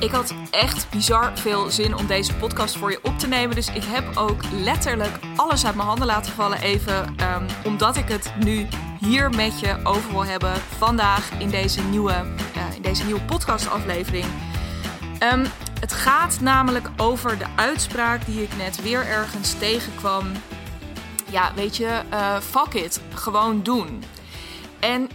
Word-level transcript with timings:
Ik 0.00 0.10
had 0.10 0.34
echt 0.50 0.90
bizar 0.90 1.38
veel 1.38 1.70
zin 1.70 1.96
om 1.96 2.06
deze 2.06 2.34
podcast 2.34 2.76
voor 2.76 2.90
je 2.90 2.98
op 3.02 3.18
te 3.18 3.26
nemen. 3.26 3.54
Dus 3.54 3.68
ik 3.68 3.84
heb 3.84 4.16
ook 4.16 4.40
letterlijk 4.52 5.18
alles 5.36 5.66
uit 5.66 5.74
mijn 5.74 5.88
handen 5.88 6.06
laten 6.06 6.32
vallen. 6.32 6.60
Even 6.60 7.14
um, 7.34 7.46
omdat 7.64 7.96
ik 7.96 8.08
het 8.08 8.32
nu 8.44 8.66
hier 9.00 9.30
met 9.30 9.60
je 9.60 9.80
over 9.84 10.10
wil 10.10 10.24
hebben. 10.24 10.52
Vandaag 10.78 11.30
in 11.38 11.50
deze 11.50 11.82
nieuwe, 11.82 12.12
uh, 12.56 12.74
in 12.76 12.82
deze 12.82 13.04
nieuwe 13.04 13.20
podcastaflevering. 13.20 14.24
Um, 15.32 15.46
het 15.80 15.92
gaat 15.92 16.40
namelijk 16.40 16.88
over 16.96 17.38
de 17.38 17.46
uitspraak 17.56 18.26
die 18.26 18.42
ik 18.42 18.56
net 18.56 18.82
weer 18.82 19.06
ergens 19.06 19.52
tegenkwam. 19.58 20.32
Ja, 21.30 21.52
weet 21.54 21.76
je, 21.76 22.00
uh, 22.12 22.36
fuck 22.36 22.74
it. 22.74 23.00
Gewoon 23.14 23.62
doen. 23.62 24.04
En 24.78 25.08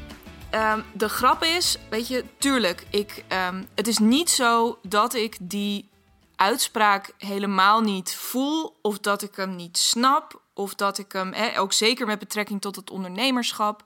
Um, 0.55 0.83
de 0.93 1.09
grap 1.09 1.43
is, 1.43 1.77
weet 1.89 2.07
je, 2.07 2.25
tuurlijk, 2.37 2.85
ik, 2.89 3.23
um, 3.49 3.67
het 3.75 3.87
is 3.87 3.97
niet 3.97 4.29
zo 4.29 4.77
dat 4.81 5.13
ik 5.13 5.37
die 5.39 5.89
uitspraak 6.35 7.13
helemaal 7.17 7.81
niet 7.81 8.15
voel, 8.15 8.75
of 8.81 8.99
dat 8.99 9.21
ik 9.21 9.35
hem 9.35 9.55
niet 9.55 9.77
snap, 9.77 10.41
of 10.53 10.75
dat 10.75 10.97
ik 10.97 11.11
hem, 11.11 11.33
ook 11.57 11.73
zeker 11.73 12.05
met 12.05 12.19
betrekking 12.19 12.61
tot 12.61 12.75
het 12.75 12.89
ondernemerschap, 12.89 13.83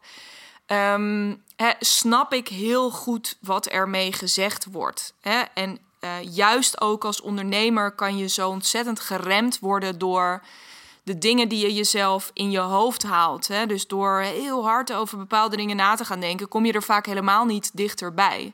um, 0.68 1.44
snap 1.80 2.34
ik 2.34 2.48
heel 2.48 2.92
goed 2.92 3.38
wat 3.42 3.68
ermee 3.68 4.14
gezegd 4.14 4.66
wordt. 4.72 5.14
En 5.54 5.80
uh, 6.00 6.12
juist 6.22 6.82
ook 6.82 7.06
als 7.06 7.22
ondernemer 7.22 7.92
kan 7.92 8.18
je 8.18 8.28
zo 8.28 8.50
ontzettend 8.50 9.00
geremd 9.00 9.60
worden 9.60 9.98
door 9.98 10.42
de 11.10 11.18
dingen 11.18 11.48
die 11.50 11.60
je 11.60 11.74
jezelf 11.74 12.32
in 12.34 12.52
je 12.52 12.60
hoofd 12.60 13.04
haalt. 13.04 13.48
Hè? 13.48 13.66
Dus 13.66 13.88
door 13.88 14.20
heel 14.20 14.64
hard 14.64 14.94
over 14.94 15.18
bepaalde 15.18 15.56
dingen 15.56 15.76
na 15.76 15.96
te 15.96 16.06
gaan 16.06 16.20
denken, 16.20 16.48
kom 16.48 16.66
je 16.66 16.74
er 16.74 16.84
vaak 16.84 17.06
helemaal 17.06 17.46
niet 17.46 17.72
dichterbij. 17.74 18.54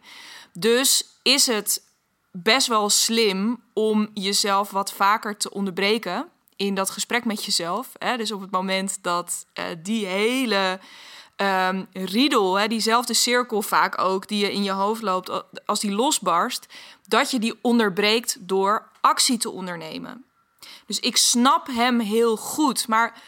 Dus 0.54 1.06
is 1.22 1.48
het 1.48 1.84
best 2.32 2.68
wel 2.68 2.90
slim 2.90 3.62
om 3.74 4.10
jezelf 4.14 4.72
wat 4.72 4.94
vaker 4.94 5.38
te 5.38 5.52
onderbreken 5.52 6.26
in 6.56 6.76
dat 6.76 6.90
gesprek 6.90 7.26
met 7.26 7.46
jezelf. 7.46 7.90
Hè? 7.98 8.18
Dus 8.18 8.32
op 8.32 8.42
het 8.42 8.52
moment 8.52 8.98
dat 9.02 9.46
uh, 9.54 9.66
die 9.84 10.06
hele 10.06 10.80
um, 11.38 11.88
riedel, 11.94 12.60
hè, 12.60 12.68
diezelfde 12.68 13.14
cirkel 13.14 13.62
vaak 13.62 14.00
ook, 14.02 14.28
die 14.28 14.40
je 14.40 14.54
in 14.54 14.64
je 14.64 14.72
hoofd 14.72 15.02
loopt, 15.02 15.44
als 15.66 15.80
die 15.80 15.92
losbarst, 15.92 16.66
dat 17.08 17.32
je 17.32 17.40
die 17.40 17.60
onderbreekt 17.62 18.38
door 18.40 18.88
actie 19.02 19.38
te 19.38 19.52
ondernemen. 19.52 20.25
Dus 20.86 21.00
ik 21.00 21.18
snap 21.18 21.68
hem 21.68 22.00
heel 22.00 22.38
goed. 22.38 22.88
Maar 22.88 23.22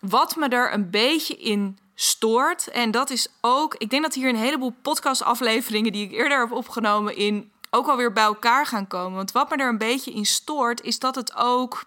wat 0.00 0.36
me 0.36 0.48
er 0.48 0.72
een 0.72 0.90
beetje 0.90 1.36
in 1.36 1.78
stoort, 1.94 2.68
en 2.68 2.90
dat 2.90 3.10
is 3.10 3.28
ook, 3.40 3.74
ik 3.74 3.90
denk 3.90 4.02
dat 4.02 4.14
hier 4.14 4.28
een 4.28 4.36
heleboel 4.36 4.74
podcastafleveringen 4.82 5.92
die 5.92 6.04
ik 6.04 6.12
eerder 6.12 6.40
heb 6.40 6.52
opgenomen 6.52 7.16
in 7.16 7.52
ook 7.70 7.88
alweer 7.88 8.12
bij 8.12 8.24
elkaar 8.24 8.66
gaan 8.66 8.86
komen. 8.86 9.16
Want 9.16 9.32
wat 9.32 9.50
me 9.50 9.56
er 9.56 9.68
een 9.68 9.78
beetje 9.78 10.12
in 10.12 10.26
stoort, 10.26 10.82
is 10.82 10.98
dat 10.98 11.14
het 11.14 11.36
ook 11.36 11.84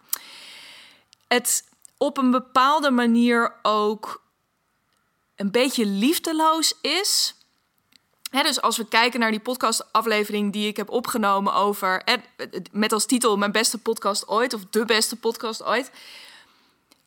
het 1.27 1.69
op 1.97 2.17
een 2.17 2.31
bepaalde 2.31 2.91
manier 2.91 3.53
ook 3.61 4.21
een 5.35 5.51
beetje 5.51 5.85
liefdeloos 5.85 6.73
is 6.81 7.35
dus 8.31 8.61
als 8.61 8.77
we 8.77 8.87
kijken 8.87 9.19
naar 9.19 9.31
die 9.31 9.39
podcastaflevering 9.39 10.53
die 10.53 10.67
ik 10.67 10.77
heb 10.77 10.89
opgenomen 10.89 11.53
over, 11.53 12.03
met 12.71 12.93
als 12.93 13.05
titel 13.05 13.37
Mijn 13.37 13.51
beste 13.51 13.77
podcast 13.77 14.27
ooit 14.27 14.53
of 14.53 14.61
De 14.69 14.85
beste 14.85 15.15
podcast 15.15 15.63
ooit. 15.63 15.91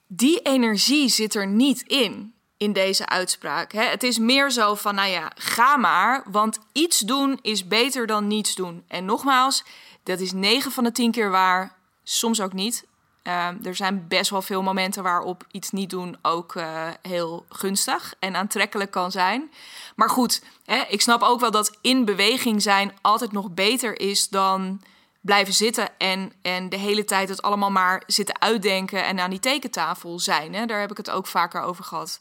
Die 0.07 0.41
energie 0.41 1.09
zit 1.09 1.35
er 1.35 1.47
niet 1.47 1.83
in, 1.83 2.35
in 2.57 2.73
deze 2.73 3.07
uitspraak. 3.07 3.73
Het 3.73 4.03
is 4.03 4.19
meer 4.19 4.51
zo 4.51 4.75
van, 4.75 4.95
nou 4.95 5.09
ja, 5.09 5.33
ga 5.35 5.77
maar, 5.77 6.25
want 6.31 6.59
iets 6.73 6.99
doen 6.99 7.39
is 7.43 7.67
beter 7.67 8.07
dan 8.07 8.27
niets 8.27 8.55
doen. 8.55 8.85
En 8.89 9.05
nogmaals, 9.05 9.65
dat 10.03 10.21
is 10.21 10.33
9 10.33 10.73
van 10.73 10.85
de 10.85 10.93
10 10.93 11.11
keer 11.11 11.31
waar, 11.31 11.77
soms 12.05 12.41
ook 12.41 12.53
niet. 12.53 12.85
Ehm, 13.31 13.57
er 13.63 13.75
zijn 13.75 14.09
best 14.09 14.31
wel 14.31 14.43
veel 14.43 14.63
momenten 14.63 15.03
waarop 15.03 15.45
iets 15.51 15.71
niet 15.71 15.91
doen 15.91 16.17
ook 16.23 16.55
uh, 16.55 16.89
heel 17.03 17.47
gunstig 17.49 18.15
en 18.19 18.37
aantrekkelijk 18.37 18.91
kan 18.91 19.11
zijn. 19.11 19.51
Maar 19.97 20.11
goed, 20.11 20.43
hè, 20.65 20.85
ik 20.89 21.01
snap 21.01 21.23
ook 21.23 21.41
wel 21.41 21.51
dat 21.51 21.79
in 21.81 22.05
beweging 22.05 22.63
zijn 22.63 22.93
altijd 23.01 23.33
nog 23.33 23.51
beter 23.51 24.01
is 24.01 24.29
dan 24.29 24.81
blijven 25.21 25.55
zitten 25.55 25.99
en, 25.99 26.33
en 26.43 26.69
de 26.69 26.77
hele 26.77 27.05
tijd 27.05 27.29
het 27.29 27.43
allemaal 27.43 27.71
maar 27.71 28.03
zitten 28.07 28.41
uitdenken 28.41 29.05
en 29.05 29.21
aan 29.21 29.31
die 29.31 29.41
tekentafel 29.41 30.19
zijn. 30.19 30.55
Hè. 30.55 30.67
Daar 30.67 30.81
heb 30.81 30.91
ik 30.91 30.97
het 30.97 31.11
ook 31.11 31.27
vaker 31.27 31.63
over 31.63 31.85
gehad 31.85 32.21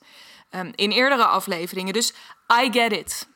um, 0.52 0.72
in 0.76 0.92
eerdere 0.92 1.26
afleveringen. 1.26 1.94
Dus 1.94 2.14
I 2.62 2.72
get 2.72 2.92
it. 2.92 3.28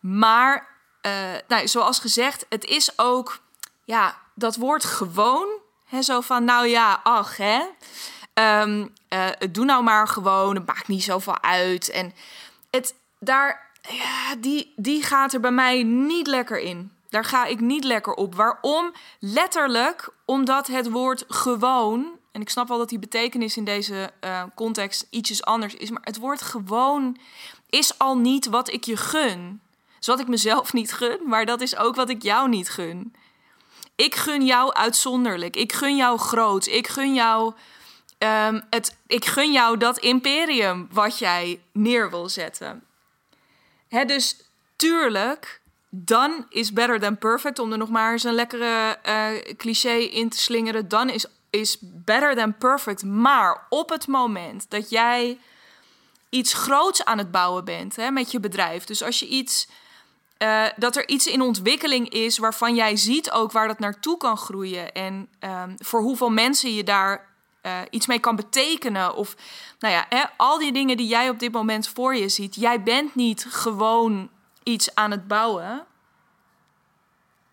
Maar 0.00 0.68
uh, 1.02 1.12
nou, 1.48 1.68
zoals 1.68 1.98
gezegd, 1.98 2.46
het 2.48 2.64
is 2.64 2.98
ook 2.98 3.40
ja, 3.84 4.18
dat 4.34 4.56
woord 4.56 4.84
gewoon 4.84 5.66
He, 5.88 6.02
zo 6.02 6.20
van, 6.20 6.44
nou 6.44 6.66
ja, 6.66 7.00
ach, 7.02 7.36
hè. 7.36 7.60
Um, 8.62 8.92
doe 9.50 9.64
nou 9.64 9.82
maar 9.82 10.08
gewoon, 10.08 10.54
het 10.54 10.66
maakt 10.66 10.88
niet 10.88 11.02
zoveel 11.02 11.42
uit. 11.42 11.90
En 11.90 12.12
het, 12.70 12.94
daar, 13.18 13.70
ja, 13.90 14.34
die, 14.38 14.72
die 14.76 15.02
gaat 15.02 15.32
er 15.32 15.40
bij 15.40 15.50
mij 15.50 15.82
niet 15.82 16.26
lekker 16.26 16.58
in. 16.58 16.92
Daar 17.08 17.24
ga 17.24 17.44
ik 17.44 17.60
niet 17.60 17.84
lekker 17.84 18.14
op. 18.14 18.34
Waarom? 18.34 18.92
Letterlijk 19.18 20.10
omdat 20.24 20.66
het 20.66 20.90
woord 20.90 21.24
gewoon, 21.28 22.06
en 22.32 22.40
ik 22.40 22.50
snap 22.50 22.68
wel 22.68 22.78
dat 22.78 22.88
die 22.88 22.98
betekenis 22.98 23.56
in 23.56 23.64
deze 23.64 24.10
uh, 24.24 24.42
context 24.54 25.06
ietsjes 25.10 25.44
anders 25.44 25.74
is, 25.74 25.90
maar 25.90 26.02
het 26.04 26.18
woord 26.18 26.42
gewoon 26.42 27.18
is 27.70 27.98
al 27.98 28.16
niet 28.16 28.46
wat 28.46 28.72
ik 28.72 28.84
je 28.84 28.96
gun. 28.96 29.60
Dus 29.98 30.06
wat 30.06 30.20
ik 30.20 30.28
mezelf 30.28 30.72
niet 30.72 30.92
gun, 30.92 31.18
maar 31.26 31.46
dat 31.46 31.60
is 31.60 31.76
ook 31.76 31.94
wat 31.94 32.08
ik 32.08 32.22
jou 32.22 32.48
niet 32.48 32.68
gun. 32.68 33.14
Ik 33.98 34.14
gun 34.14 34.44
jou 34.44 34.72
uitzonderlijk. 34.72 35.56
Ik 35.56 35.72
gun 35.72 35.96
jou 35.96 36.18
groot. 36.18 36.66
Ik 36.66 36.88
gun 36.88 37.14
jou, 37.14 37.54
um, 38.18 38.62
het, 38.70 38.98
ik 39.06 39.24
gun 39.24 39.52
jou 39.52 39.76
dat 39.76 39.98
imperium 39.98 40.88
wat 40.90 41.18
jij 41.18 41.60
neer 41.72 42.10
wil 42.10 42.28
zetten. 42.28 42.84
Hè, 43.88 44.04
dus 44.04 44.36
tuurlijk, 44.76 45.60
dan 45.88 46.46
is 46.48 46.72
better 46.72 47.00
than 47.00 47.18
perfect. 47.18 47.58
Om 47.58 47.72
er 47.72 47.78
nog 47.78 47.88
maar 47.88 48.12
eens 48.12 48.24
een 48.24 48.34
lekkere 48.34 48.98
uh, 49.06 49.54
cliché 49.56 49.94
in 49.94 50.28
te 50.28 50.38
slingeren. 50.38 50.88
Dan 50.88 51.10
is, 51.10 51.26
is 51.50 51.76
better 51.80 52.34
than 52.34 52.56
perfect. 52.56 53.04
Maar 53.04 53.66
op 53.68 53.88
het 53.88 54.06
moment 54.06 54.70
dat 54.70 54.90
jij 54.90 55.38
iets 56.28 56.54
groots 56.54 57.04
aan 57.04 57.18
het 57.18 57.30
bouwen 57.30 57.64
bent 57.64 57.96
hè, 57.96 58.10
met 58.10 58.30
je 58.30 58.40
bedrijf. 58.40 58.84
Dus 58.84 59.02
als 59.02 59.18
je 59.18 59.26
iets 59.26 59.68
uh, 60.38 60.64
dat 60.76 60.96
er 60.96 61.08
iets 61.08 61.26
in 61.26 61.40
ontwikkeling 61.40 62.08
is 62.08 62.38
waarvan 62.38 62.74
jij 62.74 62.96
ziet 62.96 63.30
ook 63.30 63.52
waar 63.52 63.68
dat 63.68 63.78
naartoe 63.78 64.16
kan 64.16 64.36
groeien. 64.36 64.92
En 64.92 65.28
um, 65.40 65.74
voor 65.78 66.00
hoeveel 66.00 66.30
mensen 66.30 66.74
je 66.74 66.84
daar 66.84 67.28
uh, 67.62 67.78
iets 67.90 68.06
mee 68.06 68.18
kan 68.18 68.36
betekenen. 68.36 69.14
Of 69.14 69.36
nou 69.78 69.94
ja, 69.94 70.06
hè, 70.08 70.24
al 70.36 70.58
die 70.58 70.72
dingen 70.72 70.96
die 70.96 71.08
jij 71.08 71.28
op 71.28 71.38
dit 71.38 71.52
moment 71.52 71.88
voor 71.88 72.16
je 72.16 72.28
ziet. 72.28 72.54
Jij 72.54 72.82
bent 72.82 73.14
niet 73.14 73.46
gewoon 73.48 74.30
iets 74.62 74.94
aan 74.94 75.10
het 75.10 75.28
bouwen. 75.28 75.86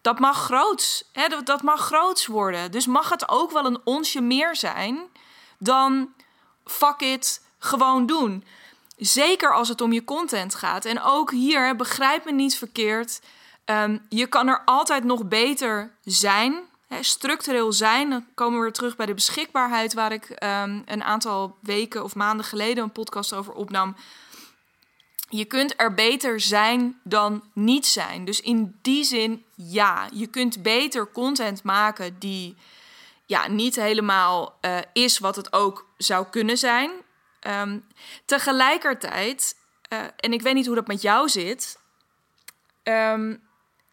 Dat 0.01 0.19
mag 0.19 0.37
groots. 0.37 1.09
Hè, 1.11 1.27
dat 1.43 1.61
mag 1.61 1.79
groots 1.79 2.25
worden. 2.25 2.71
Dus 2.71 2.85
mag 2.85 3.09
het 3.09 3.29
ook 3.29 3.51
wel 3.51 3.65
een 3.65 3.81
onsje 3.83 4.21
meer 4.21 4.55
zijn 4.55 4.99
dan 5.59 6.13
fuck 6.65 6.99
it, 6.99 7.41
gewoon 7.59 8.05
doen. 8.05 8.43
Zeker 8.97 9.53
als 9.53 9.69
het 9.69 9.81
om 9.81 9.93
je 9.93 10.03
content 10.03 10.55
gaat. 10.55 10.85
En 10.85 11.01
ook 11.01 11.31
hier, 11.31 11.75
begrijp 11.75 12.25
me 12.25 12.31
niet 12.31 12.57
verkeerd. 12.57 13.21
Um, 13.65 14.05
je 14.09 14.27
kan 14.27 14.47
er 14.47 14.61
altijd 14.65 15.03
nog 15.03 15.27
beter 15.27 15.91
zijn. 16.03 16.63
Structureel 17.01 17.73
zijn. 17.73 18.09
Dan 18.09 18.25
komen 18.33 18.57
we 18.57 18.63
weer 18.63 18.73
terug 18.73 18.95
bij 18.95 19.05
de 19.05 19.13
beschikbaarheid, 19.13 19.93
waar 19.93 20.11
ik 20.11 20.29
um, 20.29 20.83
een 20.85 21.03
aantal 21.03 21.57
weken 21.61 22.03
of 22.03 22.15
maanden 22.15 22.45
geleden 22.45 22.83
een 22.83 22.91
podcast 22.91 23.33
over 23.33 23.53
opnam. 23.53 23.95
Je 25.29 25.45
kunt 25.45 25.73
er 25.77 25.93
beter 25.93 26.39
zijn 26.39 26.99
dan 27.03 27.43
niet 27.53 27.85
zijn. 27.85 28.25
Dus 28.25 28.41
in 28.41 28.79
die 28.81 29.03
zin, 29.03 29.45
ja, 29.55 30.07
je 30.13 30.27
kunt 30.27 30.63
beter 30.63 31.11
content 31.11 31.63
maken 31.63 32.19
die 32.19 32.55
ja, 33.25 33.47
niet 33.47 33.75
helemaal 33.75 34.57
uh, 34.61 34.77
is 34.93 35.19
wat 35.19 35.35
het 35.35 35.53
ook 35.53 35.85
zou 35.97 36.25
kunnen 36.29 36.57
zijn. 36.57 36.91
Um, 37.47 37.87
tegelijkertijd, 38.25 39.55
uh, 39.93 39.99
en 40.17 40.33
ik 40.33 40.41
weet 40.41 40.53
niet 40.53 40.65
hoe 40.65 40.75
dat 40.75 40.87
met 40.87 41.01
jou 41.01 41.29
zit, 41.29 41.79
um, 42.83 43.43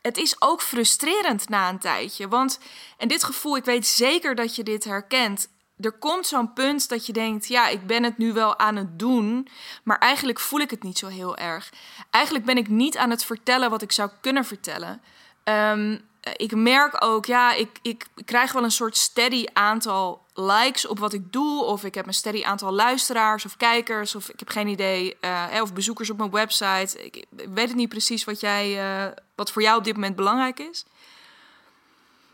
het 0.00 0.16
is 0.16 0.40
ook 0.40 0.62
frustrerend 0.62 1.48
na 1.48 1.68
een 1.68 1.78
tijdje. 1.78 2.28
Want, 2.28 2.58
en 2.96 3.08
dit 3.08 3.24
gevoel, 3.24 3.56
ik 3.56 3.64
weet 3.64 3.86
zeker 3.86 4.34
dat 4.34 4.56
je 4.56 4.62
dit 4.62 4.84
herkent. 4.84 5.48
Er 5.80 5.92
komt 5.92 6.26
zo'n 6.26 6.52
punt 6.52 6.88
dat 6.88 7.06
je 7.06 7.12
denkt: 7.12 7.48
ja, 7.48 7.68
ik 7.68 7.86
ben 7.86 8.02
het 8.02 8.18
nu 8.18 8.32
wel 8.32 8.58
aan 8.58 8.76
het 8.76 8.98
doen, 8.98 9.48
maar 9.84 9.98
eigenlijk 9.98 10.40
voel 10.40 10.60
ik 10.60 10.70
het 10.70 10.82
niet 10.82 10.98
zo 10.98 11.06
heel 11.06 11.36
erg. 11.36 11.72
Eigenlijk 12.10 12.44
ben 12.44 12.56
ik 12.56 12.68
niet 12.68 12.96
aan 12.96 13.10
het 13.10 13.24
vertellen 13.24 13.70
wat 13.70 13.82
ik 13.82 13.92
zou 13.92 14.10
kunnen 14.20 14.44
vertellen. 14.44 15.02
Um, 15.44 16.10
ik 16.36 16.54
merk 16.54 17.04
ook, 17.04 17.26
ja, 17.26 17.52
ik, 17.52 17.78
ik, 17.82 18.06
krijg 18.24 18.52
wel 18.52 18.64
een 18.64 18.70
soort 18.70 18.96
steady 18.96 19.46
aantal 19.52 20.26
likes 20.34 20.86
op 20.86 20.98
wat 20.98 21.12
ik 21.12 21.32
doe. 21.32 21.62
Of 21.62 21.84
ik 21.84 21.94
heb 21.94 22.06
een 22.06 22.14
steady 22.14 22.44
aantal 22.44 22.72
luisteraars 22.72 23.44
of 23.44 23.56
kijkers. 23.56 24.14
Of 24.14 24.28
ik 24.28 24.38
heb 24.38 24.48
geen 24.48 24.68
idee. 24.68 25.16
Uh, 25.20 25.46
of 25.62 25.72
bezoekers 25.72 26.10
op 26.10 26.18
mijn 26.18 26.30
website. 26.30 27.04
Ik, 27.04 27.24
weet 27.30 27.68
het 27.68 27.76
niet 27.76 27.88
precies 27.88 28.24
wat, 28.24 28.40
jij, 28.40 28.96
uh, 29.04 29.12
wat 29.34 29.52
voor 29.52 29.62
jou 29.62 29.78
op 29.78 29.84
dit 29.84 29.94
moment 29.94 30.16
belangrijk 30.16 30.58
is. 30.58 30.84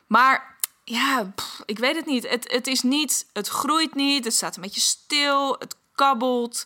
Maar 0.07 0.57
ja, 0.85 1.33
ik 1.65 1.79
weet 1.79 1.97
het 1.97 2.07
niet. 2.07 2.29
Het, 2.29 2.53
het 2.53 2.67
is 2.67 2.83
niet, 2.83 3.27
het 3.33 3.49
groeit 3.49 3.95
niet, 3.95 4.25
het 4.25 4.35
staat 4.35 4.57
een 4.57 4.63
beetje 4.63 4.81
stil, 4.81 5.57
het 5.59 5.77
kabbelt. 5.95 6.65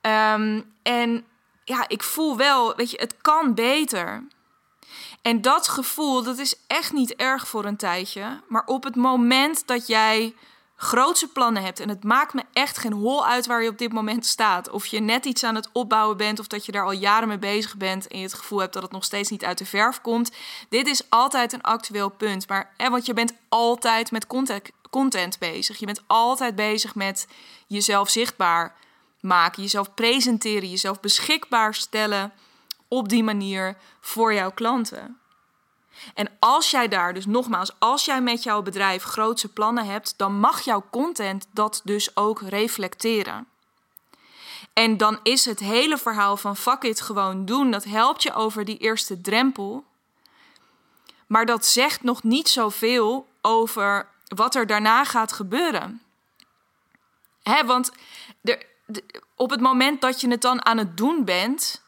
Ehm, 0.00 0.60
en 0.82 1.24
ja, 1.64 1.88
ik 1.88 2.02
voel 2.02 2.36
wel, 2.36 2.74
weet 2.74 2.90
je, 2.90 2.96
het 3.00 3.14
kan 3.20 3.54
beter. 3.54 4.24
En 5.22 5.40
dat 5.40 5.68
gevoel, 5.68 6.22
dat 6.22 6.38
is 6.38 6.54
echt 6.66 6.92
niet 6.92 7.14
erg 7.14 7.48
voor 7.48 7.64
een 7.64 7.76
tijdje. 7.76 8.40
Maar 8.48 8.64
op 8.66 8.84
het 8.84 8.96
moment 8.96 9.66
dat 9.66 9.86
jij 9.86 10.34
grootse 10.82 11.28
plannen 11.28 11.62
hebt. 11.62 11.80
En 11.80 11.88
het 11.88 12.04
maakt 12.04 12.34
me 12.34 12.42
echt 12.52 12.78
geen 12.78 12.92
hol 12.92 13.26
uit 13.26 13.46
waar 13.46 13.62
je 13.62 13.68
op 13.68 13.78
dit 13.78 13.92
moment 13.92 14.26
staat. 14.26 14.70
Of 14.70 14.86
je 14.86 15.00
net 15.00 15.24
iets 15.24 15.44
aan 15.44 15.54
het 15.54 15.68
opbouwen 15.72 16.16
bent, 16.16 16.40
of 16.40 16.46
dat 16.46 16.66
je 16.66 16.72
daar 16.72 16.84
al 16.84 16.92
jaren 16.92 17.28
mee 17.28 17.38
bezig 17.38 17.76
bent 17.76 18.08
en 18.08 18.18
je 18.18 18.24
het 18.24 18.34
gevoel 18.34 18.58
hebt 18.58 18.72
dat 18.72 18.82
het 18.82 18.92
nog 18.92 19.04
steeds 19.04 19.30
niet 19.30 19.44
uit 19.44 19.58
de 19.58 19.64
verf 19.64 20.00
komt. 20.00 20.32
Dit 20.68 20.86
is 20.86 21.10
altijd 21.10 21.52
een 21.52 21.62
actueel 21.62 22.08
punt. 22.08 22.48
Maar, 22.48 22.72
hè, 22.76 22.90
want 22.90 23.06
je 23.06 23.12
bent 23.12 23.32
altijd 23.48 24.10
met 24.10 24.26
content, 24.26 24.70
content 24.90 25.38
bezig. 25.38 25.78
Je 25.78 25.86
bent 25.86 26.02
altijd 26.06 26.54
bezig 26.54 26.94
met 26.94 27.26
jezelf 27.66 28.10
zichtbaar 28.10 28.74
maken, 29.20 29.62
jezelf 29.62 29.94
presenteren, 29.94 30.70
jezelf 30.70 31.00
beschikbaar 31.00 31.74
stellen 31.74 32.32
op 32.92 33.08
die 33.08 33.22
manier 33.22 33.76
voor 34.00 34.34
jouw 34.34 34.50
klanten. 34.50 35.18
En 36.14 36.28
als 36.38 36.70
jij 36.70 36.88
daar, 36.88 37.14
dus 37.14 37.26
nogmaals, 37.26 37.72
als 37.78 38.04
jij 38.04 38.22
met 38.22 38.42
jouw 38.42 38.62
bedrijf 38.62 39.02
grootse 39.02 39.48
plannen 39.48 39.86
hebt, 39.86 40.14
dan 40.16 40.38
mag 40.38 40.60
jouw 40.60 40.84
content 40.90 41.46
dat 41.50 41.80
dus 41.84 42.16
ook 42.16 42.40
reflecteren. 42.40 43.46
En 44.72 44.96
dan 44.96 45.18
is 45.22 45.44
het 45.44 45.58
hele 45.58 45.98
verhaal 45.98 46.36
van 46.36 46.56
fuck 46.56 46.82
it 46.82 47.00
gewoon 47.00 47.44
doen, 47.44 47.70
dat 47.70 47.84
helpt 47.84 48.22
je 48.22 48.32
over 48.32 48.64
die 48.64 48.78
eerste 48.78 49.20
drempel. 49.20 49.84
Maar 51.26 51.46
dat 51.46 51.66
zegt 51.66 52.02
nog 52.02 52.22
niet 52.22 52.48
zoveel 52.48 53.28
over 53.40 54.08
wat 54.26 54.54
er 54.54 54.66
daarna 54.66 55.04
gaat 55.04 55.32
gebeuren. 55.32 56.02
Hè, 57.42 57.64
want 57.64 57.92
er, 58.42 58.66
op 59.36 59.50
het 59.50 59.60
moment 59.60 60.00
dat 60.00 60.20
je 60.20 60.28
het 60.28 60.42
dan 60.42 60.64
aan 60.64 60.78
het 60.78 60.96
doen 60.96 61.24
bent, 61.24 61.81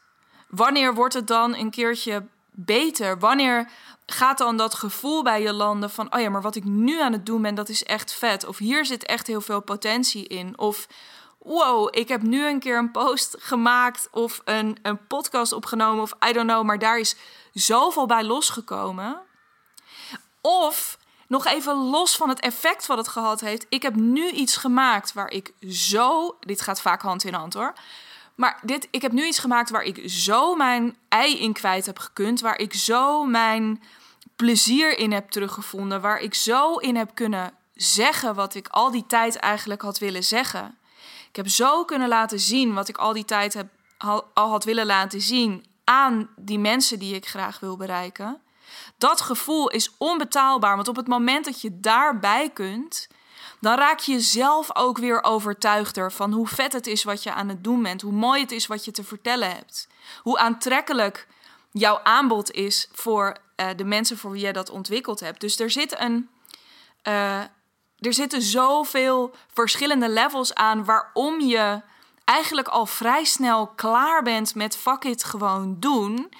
wanneer 0.47 0.93
wordt 0.93 1.13
het 1.13 1.27
dan 1.27 1.55
een 1.55 1.69
keertje 1.69 2.25
beter? 2.51 3.19
Wanneer 3.19 3.69
gaat 4.05 4.37
dan 4.37 4.57
dat 4.57 4.73
gevoel 4.73 5.23
bij 5.23 5.41
je 5.41 5.53
landen 5.53 5.89
van, 5.89 6.13
oh 6.13 6.21
ja, 6.21 6.29
maar 6.29 6.41
wat 6.41 6.55
ik 6.55 6.63
nu 6.63 7.01
aan 7.01 7.11
het 7.11 7.25
doen 7.25 7.41
ben, 7.41 7.55
dat 7.55 7.69
is 7.69 7.83
echt 7.83 8.13
vet. 8.13 8.45
Of 8.45 8.57
hier 8.57 8.85
zit 8.85 9.05
echt 9.05 9.27
heel 9.27 9.41
veel 9.41 9.61
potentie 9.61 10.27
in. 10.27 10.57
Of 10.59 10.87
wow, 11.37 11.87
ik 11.91 12.07
heb 12.07 12.21
nu 12.21 12.47
een 12.47 12.59
keer 12.59 12.77
een 12.77 12.91
post 12.91 13.35
gemaakt 13.39 14.07
of 14.11 14.41
een, 14.45 14.77
een 14.81 15.07
podcast 15.07 15.51
opgenomen 15.51 16.01
of 16.01 16.13
I 16.29 16.33
don't 16.33 16.49
know, 16.49 16.63
maar 16.63 16.79
daar 16.79 16.99
is 16.99 17.15
zoveel 17.53 18.05
bij 18.05 18.23
losgekomen. 18.23 19.21
Of 20.41 20.97
nog 21.27 21.45
even 21.45 21.75
los 21.75 22.15
van 22.15 22.29
het 22.29 22.39
effect 22.39 22.85
wat 22.85 22.97
het 22.97 23.07
gehad 23.07 23.41
heeft. 23.41 23.65
Ik 23.69 23.81
heb 23.81 23.95
nu 23.95 24.29
iets 24.29 24.57
gemaakt 24.57 25.13
waar 25.13 25.29
ik 25.29 25.53
zo. 25.69 26.37
Dit 26.39 26.61
gaat 26.61 26.81
vaak 26.81 27.01
hand 27.01 27.23
in 27.23 27.33
hand 27.33 27.53
hoor. 27.53 27.73
Maar 28.35 28.59
dit, 28.61 28.87
ik 28.91 29.01
heb 29.01 29.11
nu 29.11 29.25
iets 29.25 29.39
gemaakt 29.39 29.69
waar 29.69 29.83
ik 29.83 30.09
zo 30.09 30.55
mijn 30.55 30.97
ei 31.09 31.39
in 31.39 31.53
kwijt 31.53 31.85
heb 31.85 31.99
gekund. 31.99 32.41
Waar 32.41 32.59
ik 32.59 32.73
zo 32.73 33.25
mijn 33.25 33.83
plezier 34.35 34.97
in 34.97 35.11
heb 35.11 35.29
teruggevonden. 35.29 36.01
Waar 36.01 36.19
ik 36.19 36.33
zo 36.33 36.75
in 36.75 36.95
heb 36.95 37.11
kunnen 37.13 37.53
zeggen 37.75 38.35
wat 38.35 38.55
ik 38.55 38.67
al 38.67 38.91
die 38.91 39.05
tijd 39.07 39.35
eigenlijk 39.35 39.81
had 39.81 39.99
willen 39.99 40.23
zeggen. 40.23 40.77
Ik 41.29 41.35
heb 41.35 41.47
zo 41.47 41.85
kunnen 41.85 42.07
laten 42.07 42.39
zien 42.39 42.73
wat 42.73 42.87
ik 42.87 42.97
al 42.97 43.13
die 43.13 43.25
tijd 43.25 43.63
al 44.33 44.49
had 44.49 44.63
willen 44.63 44.85
laten 44.85 45.21
zien 45.21 45.65
aan 45.83 46.29
die 46.35 46.59
mensen 46.59 46.99
die 46.99 47.15
ik 47.15 47.27
graag 47.27 47.59
wil 47.59 47.77
bereiken. 47.77 48.41
Dat 48.97 49.21
gevoel 49.21 49.69
is 49.69 49.91
onbetaalbaar, 49.97 50.75
want 50.75 50.87
op 50.87 50.95
het 50.95 51.07
moment 51.07 51.45
dat 51.45 51.61
je 51.61 51.79
daarbij 51.79 52.49
kunt, 52.49 53.07
dan 53.59 53.77
raak 53.77 53.99
je 53.99 54.11
jezelf 54.11 54.75
ook 54.75 54.97
weer 54.97 55.23
overtuigder 55.23 56.11
van 56.11 56.31
hoe 56.31 56.47
vet 56.47 56.73
het 56.73 56.87
is 56.87 57.03
wat 57.03 57.23
je 57.23 57.33
aan 57.33 57.49
het 57.49 57.63
doen 57.63 57.83
bent, 57.83 58.01
hoe 58.01 58.11
mooi 58.11 58.41
het 58.41 58.51
is 58.51 58.67
wat 58.67 58.85
je 58.85 58.91
te 58.91 59.03
vertellen 59.03 59.49
hebt, 59.49 59.87
hoe 60.21 60.37
aantrekkelijk 60.37 61.27
jouw 61.71 61.99
aanbod 62.03 62.51
is 62.51 62.89
voor 62.91 63.37
uh, 63.55 63.67
de 63.75 63.83
mensen 63.83 64.17
voor 64.17 64.31
wie 64.31 64.41
jij 64.41 64.51
dat 64.51 64.69
ontwikkeld 64.69 65.19
hebt. 65.19 65.41
Dus 65.41 65.59
er 65.59 65.71
zit 65.71 65.99
een. 65.99 66.29
Uh, 67.07 67.39
er 67.99 68.13
zitten 68.13 68.41
zoveel 68.41 69.35
verschillende 69.53 70.09
levels 70.09 70.53
aan 70.53 70.85
waarom 70.85 71.39
je 71.39 71.81
eigenlijk 72.23 72.67
al 72.67 72.85
vrij 72.85 73.23
snel 73.23 73.67
klaar 73.67 74.23
bent 74.23 74.55
met 74.55 74.77
fuck 74.77 75.03
it 75.03 75.23
gewoon 75.23 75.79
doen. 75.79 76.33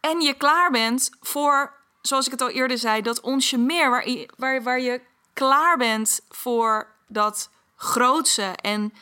En 0.00 0.20
je 0.20 0.34
klaar 0.34 0.70
bent 0.70 1.10
voor, 1.20 1.72
zoals 2.02 2.26
ik 2.26 2.32
het 2.32 2.40
al 2.40 2.48
eerder 2.48 2.78
zei, 2.78 3.02
dat 3.02 3.20
onsje 3.20 3.58
meer, 3.58 3.90
waar, 3.90 4.26
waar, 4.36 4.62
waar 4.62 4.80
je 4.80 5.00
klaar 5.34 5.76
bent 5.76 6.20
voor 6.28 6.88
dat 7.06 7.50
grootse 7.76 8.42
en 8.42 8.94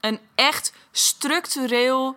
een 0.00 0.20
echt 0.34 0.72
structureel, 0.92 2.16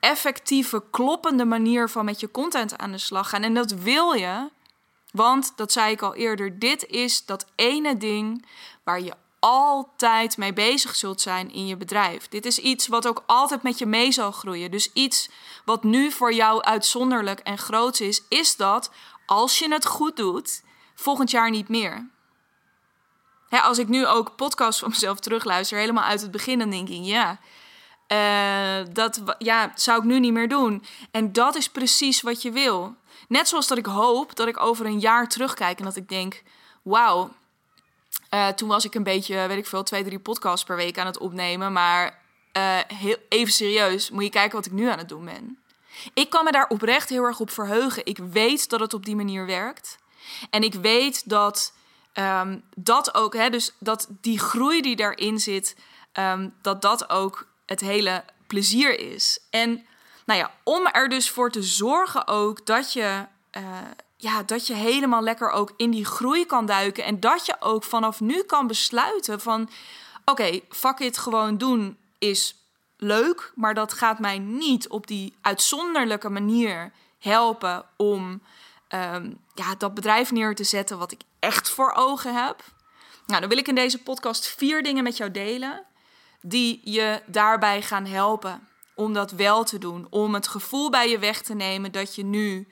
effectieve, 0.00 0.82
kloppende 0.90 1.44
manier 1.44 1.88
van 1.88 2.04
met 2.04 2.20
je 2.20 2.30
content 2.30 2.78
aan 2.78 2.92
de 2.92 2.98
slag 2.98 3.28
gaan. 3.28 3.42
En 3.42 3.54
dat 3.54 3.70
wil 3.70 4.12
je, 4.12 4.50
want 5.12 5.52
dat 5.56 5.72
zei 5.72 5.92
ik 5.92 6.02
al 6.02 6.14
eerder, 6.14 6.58
dit 6.58 6.86
is 6.86 7.24
dat 7.24 7.46
ene 7.54 7.96
ding 7.96 8.46
waar 8.84 9.00
je 9.00 9.12
altijd 9.38 10.36
mee 10.36 10.52
bezig 10.52 10.96
zult 10.96 11.20
zijn 11.20 11.52
in 11.52 11.66
je 11.66 11.76
bedrijf. 11.76 12.28
Dit 12.28 12.46
is 12.46 12.58
iets 12.58 12.86
wat 12.86 13.06
ook 13.06 13.22
altijd 13.26 13.62
met 13.62 13.78
je 13.78 13.86
mee 13.86 14.12
zal 14.12 14.32
groeien. 14.32 14.70
Dus 14.70 14.92
iets 14.92 15.30
wat 15.64 15.84
nu 15.84 16.10
voor 16.10 16.32
jou 16.32 16.62
uitzonderlijk 16.62 17.40
en 17.40 17.58
groot 17.58 18.00
is, 18.00 18.22
is 18.28 18.56
dat 18.56 18.90
als 19.26 19.58
je 19.58 19.72
het 19.72 19.86
goed 19.86 20.16
doet, 20.16 20.62
volgend 20.94 21.30
jaar 21.30 21.50
niet 21.50 21.68
meer 21.68 22.08
als 23.50 23.78
ik 23.78 23.88
nu 23.88 24.06
ook 24.06 24.36
podcasts 24.36 24.80
van 24.80 24.88
mezelf 24.88 25.20
terugluister, 25.20 25.78
helemaal 25.78 26.04
uit 26.04 26.20
het 26.20 26.30
begin, 26.30 26.58
dan 26.58 26.70
denk 26.70 26.88
ik, 26.88 27.04
ja, 27.04 27.38
uh, 28.08 28.86
dat 28.92 29.22
ja, 29.38 29.72
zou 29.74 29.98
ik 29.98 30.04
nu 30.04 30.20
niet 30.20 30.32
meer 30.32 30.48
doen. 30.48 30.84
En 31.10 31.32
dat 31.32 31.54
is 31.54 31.68
precies 31.68 32.20
wat 32.20 32.42
je 32.42 32.50
wil. 32.50 32.94
Net 33.28 33.48
zoals 33.48 33.66
dat 33.66 33.78
ik 33.78 33.86
hoop 33.86 34.36
dat 34.36 34.48
ik 34.48 34.60
over 34.60 34.86
een 34.86 35.00
jaar 35.00 35.28
terugkijk 35.28 35.78
en 35.78 35.84
dat 35.84 35.96
ik 35.96 36.08
denk, 36.08 36.42
wauw, 36.82 37.30
uh, 38.34 38.48
toen 38.48 38.68
was 38.68 38.84
ik 38.84 38.94
een 38.94 39.02
beetje, 39.02 39.46
weet 39.46 39.58
ik 39.58 39.66
veel, 39.66 39.82
twee, 39.82 40.04
drie 40.04 40.18
podcasts 40.18 40.64
per 40.64 40.76
week 40.76 40.98
aan 40.98 41.06
het 41.06 41.18
opnemen. 41.18 41.72
Maar 41.72 42.22
uh, 42.52 42.78
heel, 42.86 43.16
even 43.28 43.52
serieus, 43.52 44.10
moet 44.10 44.24
je 44.24 44.30
kijken 44.30 44.56
wat 44.56 44.66
ik 44.66 44.72
nu 44.72 44.88
aan 44.88 44.98
het 44.98 45.08
doen 45.08 45.24
ben. 45.24 45.58
Ik 46.14 46.30
kan 46.30 46.44
me 46.44 46.52
daar 46.52 46.68
oprecht 46.68 47.08
heel 47.08 47.24
erg 47.24 47.40
op 47.40 47.50
verheugen. 47.50 48.06
Ik 48.06 48.18
weet 48.18 48.68
dat 48.68 48.80
het 48.80 48.94
op 48.94 49.04
die 49.04 49.16
manier 49.16 49.46
werkt. 49.46 49.98
En 50.50 50.62
ik 50.62 50.74
weet 50.74 51.28
dat 51.28 51.72
um, 52.18 52.62
dat 52.74 53.14
ook, 53.14 53.34
hè, 53.34 53.50
dus 53.50 53.74
dat 53.78 54.08
die 54.20 54.38
groei 54.38 54.80
die 54.80 54.96
daarin 54.96 55.38
zit, 55.38 55.76
um, 56.12 56.54
dat 56.62 56.82
dat 56.82 57.10
ook 57.10 57.46
het 57.66 57.80
hele 57.80 58.24
plezier 58.46 59.12
is. 59.12 59.38
En 59.50 59.86
nou 60.26 60.38
ja, 60.38 60.50
om 60.64 60.86
er 60.86 61.08
dus 61.08 61.30
voor 61.30 61.50
te 61.50 61.62
zorgen 61.62 62.26
ook 62.26 62.66
dat 62.66 62.92
je, 62.92 63.26
uh, 63.56 63.62
ja, 64.16 64.42
dat 64.42 64.66
je 64.66 64.74
helemaal 64.74 65.22
lekker 65.22 65.50
ook 65.50 65.72
in 65.76 65.90
die 65.90 66.04
groei 66.04 66.46
kan 66.46 66.66
duiken. 66.66 67.04
En 67.04 67.20
dat 67.20 67.46
je 67.46 67.56
ook 67.60 67.84
vanaf 67.84 68.20
nu 68.20 68.42
kan 68.42 68.66
besluiten 68.66 69.40
van, 69.40 69.62
oké, 69.62 70.30
okay, 70.30 70.64
fuck 70.68 70.98
it, 70.98 71.18
gewoon 71.18 71.58
doen 71.58 71.96
is 72.18 72.54
leuk, 72.96 73.52
maar 73.54 73.74
dat 73.74 73.92
gaat 73.92 74.18
mij 74.18 74.38
niet 74.38 74.88
op 74.88 75.06
die 75.06 75.36
uitzonderlijke 75.40 76.28
manier 76.28 76.92
helpen 77.18 77.84
om 77.96 78.42
um, 78.88 79.38
ja, 79.54 79.74
dat 79.78 79.94
bedrijf 79.94 80.32
neer 80.32 80.54
te 80.54 80.64
zetten 80.64 80.98
wat 80.98 81.12
ik 81.12 81.20
echt 81.38 81.70
voor 81.70 81.92
ogen 81.92 82.44
heb. 82.44 82.64
Nou, 83.26 83.40
dan 83.40 83.48
wil 83.48 83.58
ik 83.58 83.68
in 83.68 83.74
deze 83.74 84.02
podcast 84.02 84.46
vier 84.46 84.82
dingen 84.82 85.02
met 85.02 85.16
jou 85.16 85.30
delen 85.30 85.86
die 86.40 86.80
je 86.84 87.22
daarbij 87.26 87.82
gaan 87.82 88.06
helpen 88.06 88.68
om 88.94 89.12
dat 89.12 89.30
wel 89.30 89.64
te 89.64 89.78
doen. 89.78 90.06
Om 90.10 90.34
het 90.34 90.48
gevoel 90.48 90.90
bij 90.90 91.10
je 91.10 91.18
weg 91.18 91.42
te 91.42 91.54
nemen 91.54 91.92
dat 91.92 92.14
je 92.14 92.24
nu 92.24 92.68